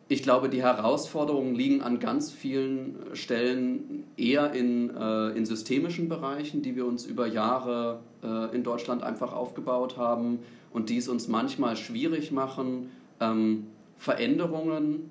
ich 0.08 0.22
glaube, 0.22 0.50
die 0.50 0.62
Herausforderungen 0.62 1.54
liegen 1.54 1.80
an 1.80 2.00
ganz 2.00 2.30
vielen 2.30 2.96
Stellen 3.14 4.04
eher 4.18 4.52
in, 4.52 4.94
äh, 4.94 5.28
in 5.30 5.46
systemischen 5.46 6.10
Bereichen, 6.10 6.60
die 6.60 6.76
wir 6.76 6.84
uns 6.84 7.06
über 7.06 7.26
Jahre 7.26 8.00
äh, 8.22 8.54
in 8.54 8.62
Deutschland 8.62 9.02
einfach 9.02 9.32
aufgebaut 9.32 9.96
haben 9.96 10.40
und 10.70 10.90
die 10.90 10.98
es 10.98 11.08
uns 11.08 11.28
manchmal 11.28 11.76
schwierig 11.76 12.30
machen, 12.30 12.90
ähm, 13.20 13.68
Veränderungen 13.96 15.08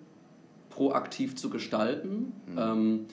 proaktiv 0.69 1.35
zu 1.35 1.49
gestalten, 1.49 2.31
mhm. 2.45 2.57
ähm, 2.59 3.05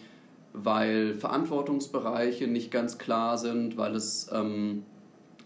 weil 0.52 1.14
Verantwortungsbereiche 1.14 2.49
nicht 2.49 2.70
ganz 2.70 2.99
klar 2.99 3.38
sind, 3.38 3.78
weil 3.78 3.94
es 3.94 4.28
ähm, 4.30 4.82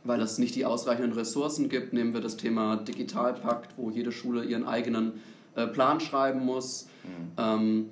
weil 0.04 0.20
es 0.20 0.38
nicht 0.38 0.54
die 0.54 0.66
ausreichenden 0.66 1.12
Ressourcen 1.12 1.68
gibt. 1.68 1.92
Nehmen 1.92 2.12
wir 2.14 2.20
das 2.20 2.36
Thema 2.36 2.76
Digitalpakt, 2.76 3.76
wo 3.76 3.90
jede 3.90 4.12
Schule 4.12 4.44
ihren 4.44 4.66
eigenen 4.66 5.14
äh, 5.56 5.66
Plan 5.66 6.00
schreiben 6.00 6.44
muss. 6.44 6.86
Mhm. 7.04 7.32
Ähm, 7.38 7.88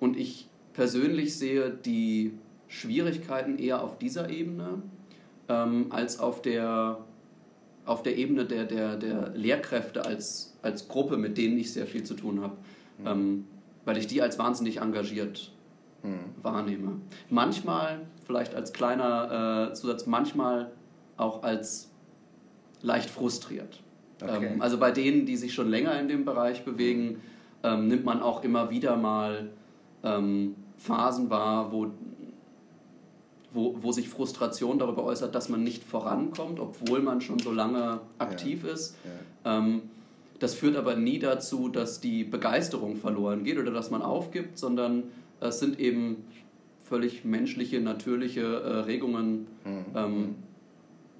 und 0.00 0.16
ich 0.16 0.48
persönlich 0.72 1.38
sehe 1.38 1.70
die 1.70 2.32
Schwierigkeiten 2.68 3.58
eher 3.58 3.82
auf 3.82 3.98
dieser 3.98 4.30
Ebene 4.30 4.82
ähm, 5.48 5.86
als 5.90 6.18
auf 6.18 6.42
der, 6.42 6.98
auf 7.84 8.02
der 8.02 8.16
Ebene 8.16 8.46
der, 8.46 8.64
der, 8.64 8.96
der 8.96 9.30
Lehrkräfte 9.34 10.04
als, 10.04 10.56
als 10.62 10.88
Gruppe, 10.88 11.16
mit 11.16 11.38
denen 11.38 11.58
ich 11.58 11.72
sehr 11.72 11.86
viel 11.86 12.02
zu 12.02 12.14
tun 12.14 12.40
habe, 12.40 12.56
mhm. 12.98 13.06
ähm, 13.06 13.44
weil 13.84 13.98
ich 13.98 14.06
die 14.06 14.22
als 14.22 14.38
wahnsinnig 14.38 14.78
engagiert 14.78 15.52
mhm. 16.02 16.42
wahrnehme. 16.42 17.00
Manchmal, 17.28 18.00
vielleicht 18.26 18.54
als 18.54 18.72
kleiner 18.72 19.70
äh, 19.70 19.74
Zusatz, 19.74 20.06
manchmal 20.06 20.72
auch 21.16 21.42
als 21.42 21.90
leicht 22.82 23.10
frustriert. 23.10 23.82
Okay. 24.22 24.50
Ähm, 24.54 24.62
also 24.62 24.78
bei 24.78 24.90
denen, 24.90 25.26
die 25.26 25.36
sich 25.36 25.54
schon 25.54 25.68
länger 25.68 25.98
in 25.98 26.08
dem 26.08 26.24
Bereich 26.24 26.64
bewegen, 26.64 27.20
ähm, 27.62 27.88
nimmt 27.88 28.04
man 28.04 28.20
auch 28.20 28.44
immer 28.44 28.70
wieder 28.70 28.96
mal 28.96 29.50
ähm, 30.02 30.54
Phasen 30.76 31.30
wahr, 31.30 31.72
wo, 31.72 31.90
wo, 33.52 33.76
wo 33.80 33.92
sich 33.92 34.08
Frustration 34.08 34.78
darüber 34.78 35.04
äußert, 35.04 35.34
dass 35.34 35.48
man 35.48 35.64
nicht 35.64 35.82
vorankommt, 35.82 36.60
obwohl 36.60 37.00
man 37.00 37.20
schon 37.20 37.38
so 37.38 37.52
lange 37.52 38.00
aktiv 38.18 38.64
ja. 38.64 38.72
ist. 38.72 38.96
Ja. 39.44 39.58
Ähm, 39.58 39.82
das 40.40 40.54
führt 40.54 40.76
aber 40.76 40.96
nie 40.96 41.18
dazu, 41.18 41.68
dass 41.68 42.00
die 42.00 42.24
Begeisterung 42.24 42.96
verloren 42.96 43.44
geht 43.44 43.58
oder 43.58 43.70
dass 43.70 43.90
man 43.90 44.02
aufgibt, 44.02 44.58
sondern 44.58 45.04
es 45.40 45.60
sind 45.60 45.78
eben 45.78 46.24
völlig 46.84 47.24
menschliche, 47.24 47.80
natürliche 47.80 48.42
äh, 48.42 48.76
Regungen, 48.80 49.46
mhm. 49.64 50.34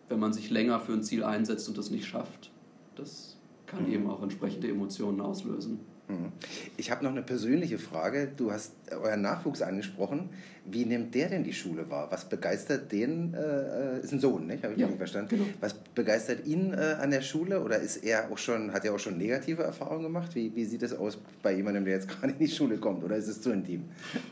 Wenn 0.08 0.20
man 0.20 0.32
sich 0.32 0.50
länger 0.50 0.80
für 0.80 0.92
ein 0.92 1.02
Ziel 1.02 1.24
einsetzt 1.24 1.68
und 1.68 1.78
das 1.78 1.90
nicht 1.90 2.06
schafft. 2.06 2.50
Das 2.96 3.36
kann 3.66 3.86
mhm. 3.86 3.92
eben 3.92 4.10
auch 4.10 4.22
entsprechende 4.22 4.68
Emotionen 4.68 5.20
auslösen. 5.20 5.80
Mhm. 6.08 6.32
Ich 6.76 6.90
habe 6.90 7.02
noch 7.02 7.12
eine 7.12 7.22
persönliche 7.22 7.78
Frage. 7.78 8.28
Du 8.36 8.52
hast 8.52 8.72
euren 8.90 9.22
Nachwuchs 9.22 9.62
angesprochen. 9.62 10.28
Wie 10.66 10.84
nimmt 10.84 11.14
der 11.14 11.28
denn 11.28 11.44
die 11.44 11.52
Schule 11.52 11.90
wahr? 11.90 12.08
Was 12.10 12.28
begeistert 12.28 12.92
den? 12.92 13.34
Äh, 13.34 14.00
ist 14.00 14.12
ein 14.12 14.20
Sohn, 14.20 14.46
nicht? 14.46 14.64
Habe 14.64 14.74
ich 14.74 14.80
ja, 14.80 14.86
nicht 14.86 14.96
verstanden. 14.96 15.28
Genau. 15.30 15.44
Was 15.60 15.74
begeistert 15.74 16.46
ihn 16.46 16.72
äh, 16.72 16.96
an 17.00 17.10
der 17.10 17.22
Schule? 17.22 17.62
Oder 17.62 17.78
ist 17.78 17.98
er 17.98 18.30
auch 18.30 18.38
schon, 18.38 18.72
hat 18.72 18.84
er 18.84 18.94
auch 18.94 18.98
schon 18.98 19.18
negative 19.18 19.62
Erfahrungen 19.62 20.04
gemacht? 20.04 20.34
Wie, 20.34 20.54
wie 20.54 20.64
sieht 20.64 20.82
es 20.82 20.94
aus 20.94 21.18
bei 21.42 21.54
jemandem, 21.54 21.84
der 21.84 21.94
jetzt 21.94 22.08
gerade 22.20 22.32
in 22.32 22.38
die 22.38 22.48
Schule 22.48 22.78
kommt? 22.78 23.02
Oder 23.04 23.16
ist 23.16 23.28
es 23.28 23.40
zu 23.40 23.50
intim? 23.50 23.84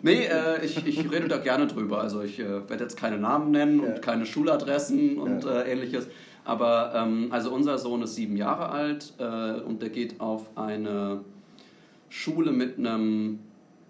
Nee, 0.03 0.25
äh, 0.27 0.65
ich, 0.65 0.87
ich 0.87 1.11
rede 1.11 1.29
da 1.29 1.39
gerne 1.39 1.67
drüber. 1.67 2.01
Also 2.01 2.23
ich 2.23 2.39
äh, 2.39 2.69
werde 2.69 2.85
jetzt 2.85 2.97
keine 2.97 3.19
Namen 3.19 3.51
nennen 3.51 3.83
ja. 3.83 3.89
und 3.89 4.03
keine 4.03 4.27
Schuladressen 4.27 5.19
und 5.19 5.45
ja. 5.45 5.63
Äh, 5.63 5.73
ähnliches. 5.73 6.07
Aber 6.45 6.93
ähm, 6.95 7.29
also 7.31 7.53
unser 7.53 7.79
Sohn 7.79 8.03
ist 8.03 8.15
sieben 8.15 8.37
Jahre 8.37 8.71
alt 8.71 9.15
äh, 9.19 9.61
und 9.61 9.81
der 9.81 9.91
geht 9.91 10.21
auf 10.21 10.57
eine 10.57 11.25
Schule 12.13 12.53
mit 12.53 12.79
einem, 12.79 13.39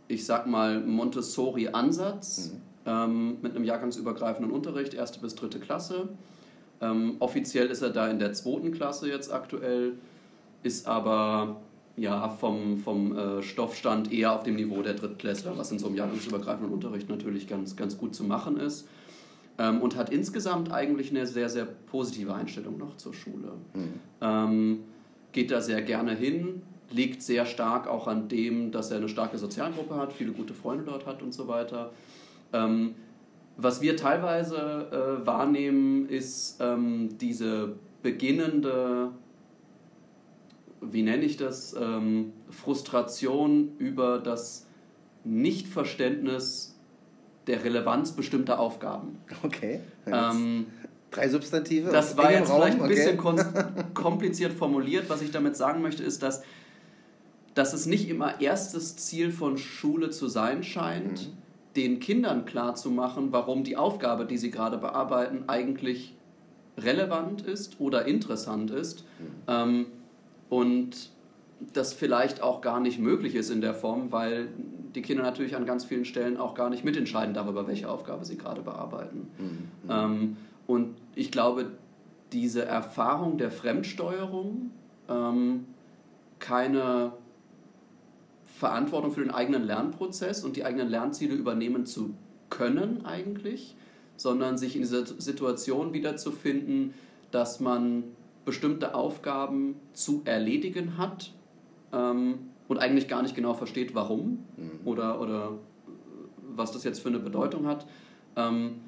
ich 0.06 0.24
sag 0.24 0.46
mal, 0.46 0.80
Montessori-Ansatz, 0.80 2.52
mhm. 2.52 2.60
ähm, 2.86 3.36
mit 3.42 3.56
einem 3.56 3.64
jahrgangsübergreifenden 3.64 4.52
Unterricht, 4.52 4.94
erste 4.94 5.18
bis 5.18 5.34
dritte 5.34 5.58
Klasse. 5.58 6.08
Ähm, 6.80 7.16
offiziell 7.18 7.66
ist 7.66 7.82
er 7.82 7.90
da 7.90 8.06
in 8.06 8.20
der 8.20 8.32
zweiten 8.32 8.70
Klasse 8.70 9.08
jetzt 9.08 9.32
aktuell, 9.32 9.94
ist 10.62 10.86
aber 10.86 11.62
ja, 11.96 12.28
vom, 12.28 12.78
vom 12.78 13.18
äh, 13.18 13.42
Stoffstand 13.42 14.12
eher 14.12 14.32
auf 14.32 14.44
dem 14.44 14.54
Niveau 14.54 14.82
der 14.82 14.94
Drittklässler, 14.94 15.58
was 15.58 15.72
in 15.72 15.80
so 15.80 15.88
einem 15.88 15.96
jahrgangsübergreifenden 15.96 16.72
Unterricht 16.72 17.08
natürlich 17.08 17.48
ganz, 17.48 17.74
ganz 17.74 17.98
gut 17.98 18.14
zu 18.14 18.22
machen 18.22 18.56
ist. 18.56 18.86
Ähm, 19.58 19.82
und 19.82 19.96
hat 19.96 20.10
insgesamt 20.10 20.70
eigentlich 20.70 21.10
eine 21.10 21.26
sehr, 21.26 21.48
sehr 21.48 21.64
positive 21.64 22.32
Einstellung 22.34 22.78
noch 22.78 22.96
zur 22.98 23.14
Schule. 23.14 23.50
Mhm. 23.74 23.94
Ähm, 24.20 24.78
geht 25.32 25.50
da 25.50 25.60
sehr 25.60 25.82
gerne 25.82 26.14
hin, 26.14 26.62
liegt 26.92 27.22
sehr 27.22 27.46
stark 27.46 27.86
auch 27.86 28.06
an 28.06 28.28
dem, 28.28 28.70
dass 28.72 28.90
er 28.90 28.98
eine 28.98 29.08
starke 29.08 29.38
Sozialgruppe 29.38 29.96
hat, 29.96 30.12
viele 30.12 30.32
gute 30.32 30.54
Freunde 30.54 30.84
dort 30.84 31.06
hat 31.06 31.22
und 31.22 31.32
so 31.32 31.48
weiter. 31.48 31.92
Ähm, 32.52 32.94
was 33.56 33.80
wir 33.80 33.96
teilweise 33.96 35.18
äh, 35.20 35.26
wahrnehmen, 35.26 36.08
ist 36.08 36.56
ähm, 36.60 37.18
diese 37.18 37.76
beginnende, 38.02 39.10
wie 40.80 41.02
nenne 41.02 41.24
ich 41.24 41.36
das, 41.36 41.74
ähm, 41.74 42.32
Frustration 42.50 43.76
über 43.78 44.18
das 44.18 44.66
Nichtverständnis 45.24 46.78
der 47.46 47.64
Relevanz 47.64 48.12
bestimmter 48.12 48.58
Aufgaben. 48.58 49.18
Okay. 49.42 49.80
Ähm, 50.06 50.66
Drei 51.10 51.28
Substantive? 51.28 51.90
Das 51.90 52.16
war 52.16 52.32
jetzt 52.32 52.50
Raum, 52.50 52.62
vielleicht 52.62 52.80
ein 52.80 52.88
bisschen 52.88 53.20
okay. 53.20 53.44
kompliziert 53.92 54.52
formuliert. 54.52 55.08
Was 55.08 55.20
ich 55.20 55.30
damit 55.30 55.56
sagen 55.56 55.82
möchte, 55.82 56.02
ist, 56.02 56.22
dass 56.22 56.42
dass 57.54 57.72
es 57.72 57.86
nicht 57.86 58.08
immer 58.08 58.40
erstes 58.40 58.96
Ziel 58.96 59.30
von 59.30 59.58
Schule 59.58 60.10
zu 60.10 60.28
sein 60.28 60.62
scheint, 60.62 61.28
mhm. 61.28 61.32
den 61.76 62.00
Kindern 62.00 62.44
klarzumachen, 62.44 63.32
warum 63.32 63.64
die 63.64 63.76
Aufgabe, 63.76 64.24
die 64.24 64.38
sie 64.38 64.50
gerade 64.50 64.78
bearbeiten, 64.78 65.44
eigentlich 65.48 66.14
relevant 66.78 67.42
ist 67.42 67.80
oder 67.80 68.06
interessant 68.06 68.70
ist. 68.70 69.04
Mhm. 69.18 69.26
Ähm, 69.48 69.86
und 70.48 71.10
das 71.72 71.92
vielleicht 71.92 72.42
auch 72.42 72.60
gar 72.60 72.80
nicht 72.80 72.98
möglich 72.98 73.34
ist 73.34 73.50
in 73.50 73.60
der 73.60 73.74
Form, 73.74 74.10
weil 74.10 74.48
die 74.94 75.02
Kinder 75.02 75.22
natürlich 75.22 75.56
an 75.56 75.64
ganz 75.64 75.84
vielen 75.84 76.04
Stellen 76.04 76.36
auch 76.36 76.54
gar 76.54 76.70
nicht 76.70 76.84
mitentscheiden 76.84 77.34
darüber, 77.34 77.66
welche 77.66 77.88
Aufgabe 77.88 78.24
sie 78.24 78.36
gerade 78.36 78.62
bearbeiten. 78.62 79.28
Mhm. 79.38 79.90
Ähm, 79.90 80.36
und 80.66 80.96
ich 81.14 81.30
glaube, 81.30 81.66
diese 82.32 82.64
Erfahrung 82.64 83.38
der 83.38 83.50
Fremdsteuerung, 83.50 84.70
ähm, 85.08 85.66
keine 86.38 87.12
Verantwortung 88.58 89.12
für 89.12 89.20
den 89.20 89.30
eigenen 89.30 89.64
Lernprozess 89.64 90.44
und 90.44 90.56
die 90.56 90.64
eigenen 90.64 90.88
Lernziele 90.88 91.34
übernehmen 91.34 91.86
zu 91.86 92.14
können 92.50 93.04
eigentlich, 93.04 93.74
sondern 94.16 94.58
sich 94.58 94.76
in 94.76 94.82
dieser 94.82 95.06
Situation 95.06 95.92
wiederzufinden, 95.92 96.94
dass 97.30 97.60
man 97.60 98.04
bestimmte 98.44 98.94
Aufgaben 98.94 99.76
zu 99.92 100.22
erledigen 100.24 100.98
hat 100.98 101.32
ähm, 101.92 102.50
und 102.68 102.78
eigentlich 102.78 103.08
gar 103.08 103.22
nicht 103.22 103.34
genau 103.34 103.54
versteht, 103.54 103.94
warum 103.94 104.44
mhm. 104.56 104.80
oder, 104.84 105.20
oder 105.20 105.52
was 106.54 106.72
das 106.72 106.84
jetzt 106.84 107.00
für 107.00 107.08
eine 107.08 107.18
Bedeutung 107.18 107.66
hat. 107.66 107.86
Ähm, 108.36 108.80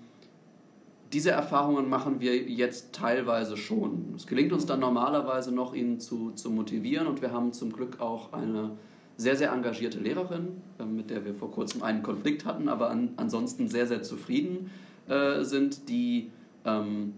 diese 1.13 1.31
Erfahrungen 1.31 1.89
machen 1.89 2.21
wir 2.21 2.37
jetzt 2.37 2.93
teilweise 2.93 3.57
schon. 3.57 4.15
Es 4.17 4.27
gelingt 4.27 4.53
uns 4.53 4.67
dann 4.67 4.81
normalerweise 4.81 5.55
noch, 5.55 5.75
ihn 5.75 6.01
zu, 6.01 6.33
zu 6.33 6.51
motivieren 6.51 7.07
und 7.07 7.23
wir 7.23 7.33
haben 7.33 7.53
zum 7.53 7.73
Glück 7.73 8.01
auch 8.01 8.33
eine 8.33 8.73
sehr, 9.17 9.37
sehr 9.37 9.53
engagierte 9.53 9.99
Lehrerin, 9.99 10.61
äh, 10.79 10.85
mit 10.85 11.11
der 11.11 11.25
wir 11.25 11.35
vor 11.35 11.51
kurzem 11.51 11.83
einen 11.83 12.03
Konflikt 12.03 12.45
hatten, 12.45 12.69
aber 12.69 12.91
an, 12.91 13.11
ansonsten 13.17 13.69
sehr, 13.69 13.87
sehr 13.87 14.03
zufrieden 14.03 14.71
äh, 15.09 15.43
sind, 15.43 15.89
die, 15.89 16.31
ähm, 16.65 17.15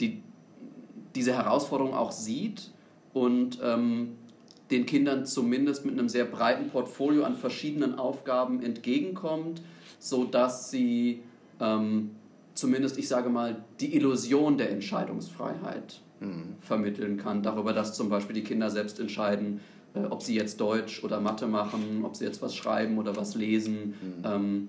die 0.00 0.22
diese 1.14 1.34
Herausforderung 1.34 1.94
auch 1.94 2.12
sieht 2.12 2.70
und 3.12 3.58
ähm, 3.62 4.16
den 4.70 4.84
Kindern 4.86 5.24
zumindest 5.24 5.84
mit 5.86 5.98
einem 5.98 6.08
sehr 6.08 6.26
breiten 6.26 6.68
Portfolio 6.68 7.24
an 7.24 7.34
verschiedenen 7.34 7.98
Aufgaben 7.98 8.62
entgegenkommt, 8.62 9.62
sodass 9.98 10.70
sie 10.70 11.22
ähm, 11.58 12.10
zumindest, 12.54 12.98
ich 12.98 13.08
sage 13.08 13.30
mal, 13.30 13.64
die 13.80 13.94
Illusion 13.96 14.58
der 14.58 14.70
Entscheidungsfreiheit 14.70 16.00
mhm. 16.20 16.56
vermitteln 16.60 17.16
kann, 17.16 17.42
darüber, 17.42 17.72
dass 17.72 17.94
zum 17.94 18.10
Beispiel 18.10 18.34
die 18.34 18.44
Kinder 18.44 18.70
selbst 18.70 19.00
entscheiden, 19.00 19.60
äh, 20.04 20.06
ob 20.10 20.22
sie 20.22 20.34
jetzt 20.34 20.60
Deutsch 20.60 21.02
oder 21.04 21.20
Mathe 21.20 21.46
machen, 21.46 22.04
ob 22.04 22.16
sie 22.16 22.24
jetzt 22.24 22.42
was 22.42 22.54
schreiben 22.54 22.98
oder 22.98 23.16
was 23.16 23.34
lesen. 23.34 23.94
Mhm. 24.00 24.24
Ähm, 24.24 24.68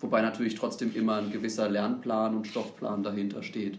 wobei 0.00 0.22
natürlich 0.22 0.54
trotzdem 0.54 0.94
immer 0.94 1.16
ein 1.16 1.30
gewisser 1.30 1.68
Lernplan 1.68 2.36
und 2.36 2.46
Stoffplan 2.46 3.02
dahinter 3.02 3.42
steht, 3.42 3.78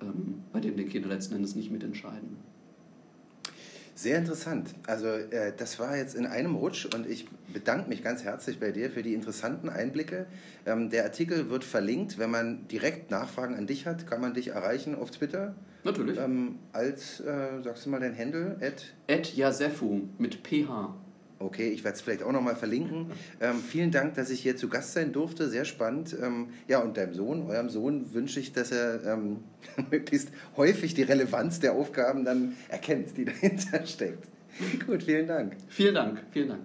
ähm, 0.00 0.42
bei 0.52 0.60
dem 0.60 0.76
die 0.76 0.84
Kinder 0.84 1.08
letzten 1.08 1.34
Endes 1.34 1.54
nicht 1.54 1.70
mitentscheiden. 1.70 2.36
Sehr 3.94 4.18
interessant. 4.18 4.70
Also 4.86 5.06
äh, 5.06 5.52
das 5.56 5.78
war 5.78 5.96
jetzt 5.96 6.16
in 6.16 6.26
einem 6.26 6.56
Rutsch 6.56 6.86
und 6.86 7.08
ich 7.08 7.28
bedanke 7.52 7.88
mich 7.88 8.02
ganz 8.02 8.24
herzlich 8.24 8.58
bei 8.58 8.72
dir 8.72 8.90
für 8.90 9.02
die 9.02 9.14
interessanten 9.14 9.68
Einblicke. 9.68 10.26
Ähm, 10.66 10.90
der 10.90 11.04
Artikel 11.04 11.48
wird 11.48 11.62
verlinkt. 11.62 12.18
Wenn 12.18 12.30
man 12.30 12.66
direkt 12.66 13.12
Nachfragen 13.12 13.54
an 13.54 13.68
dich 13.68 13.86
hat, 13.86 14.06
kann 14.08 14.20
man 14.20 14.34
dich 14.34 14.48
erreichen 14.48 14.96
auf 14.96 15.12
Twitter. 15.12 15.54
Natürlich. 15.84 16.18
Ähm, 16.18 16.58
als, 16.72 17.20
äh, 17.20 17.62
sagst 17.62 17.86
du 17.86 17.90
mal 17.90 18.00
dein 18.00 18.18
Handle? 18.18 18.56
At? 18.60 18.94
At 19.08 19.34
Yasefu 19.34 20.08
mit 20.18 20.38
PH. 20.42 20.94
Okay, 21.44 21.68
ich 21.68 21.84
werde 21.84 21.96
es 21.96 22.00
vielleicht 22.00 22.22
auch 22.22 22.32
nochmal 22.32 22.56
verlinken. 22.56 23.10
Ähm, 23.38 23.56
vielen 23.56 23.90
Dank, 23.90 24.14
dass 24.14 24.30
ich 24.30 24.40
hier 24.40 24.56
zu 24.56 24.70
Gast 24.70 24.94
sein 24.94 25.12
durfte. 25.12 25.50
Sehr 25.50 25.66
spannend. 25.66 26.16
Ähm, 26.20 26.48
ja, 26.68 26.78
und 26.78 26.96
deinem 26.96 27.12
Sohn, 27.12 27.42
eurem 27.42 27.68
Sohn, 27.68 28.14
wünsche 28.14 28.40
ich, 28.40 28.54
dass 28.54 28.72
er 28.72 29.04
ähm, 29.04 29.40
möglichst 29.90 30.30
häufig 30.56 30.94
die 30.94 31.02
Relevanz 31.02 31.60
der 31.60 31.74
Aufgaben 31.74 32.24
dann 32.24 32.56
erkennt, 32.68 33.16
die 33.18 33.24
dahinter 33.26 33.84
steckt. 33.86 34.26
Gut, 34.86 35.02
vielen 35.02 35.26
Dank. 35.26 35.56
Vielen 35.68 35.94
Dank, 35.94 36.22
vielen 36.32 36.48
Dank. 36.48 36.64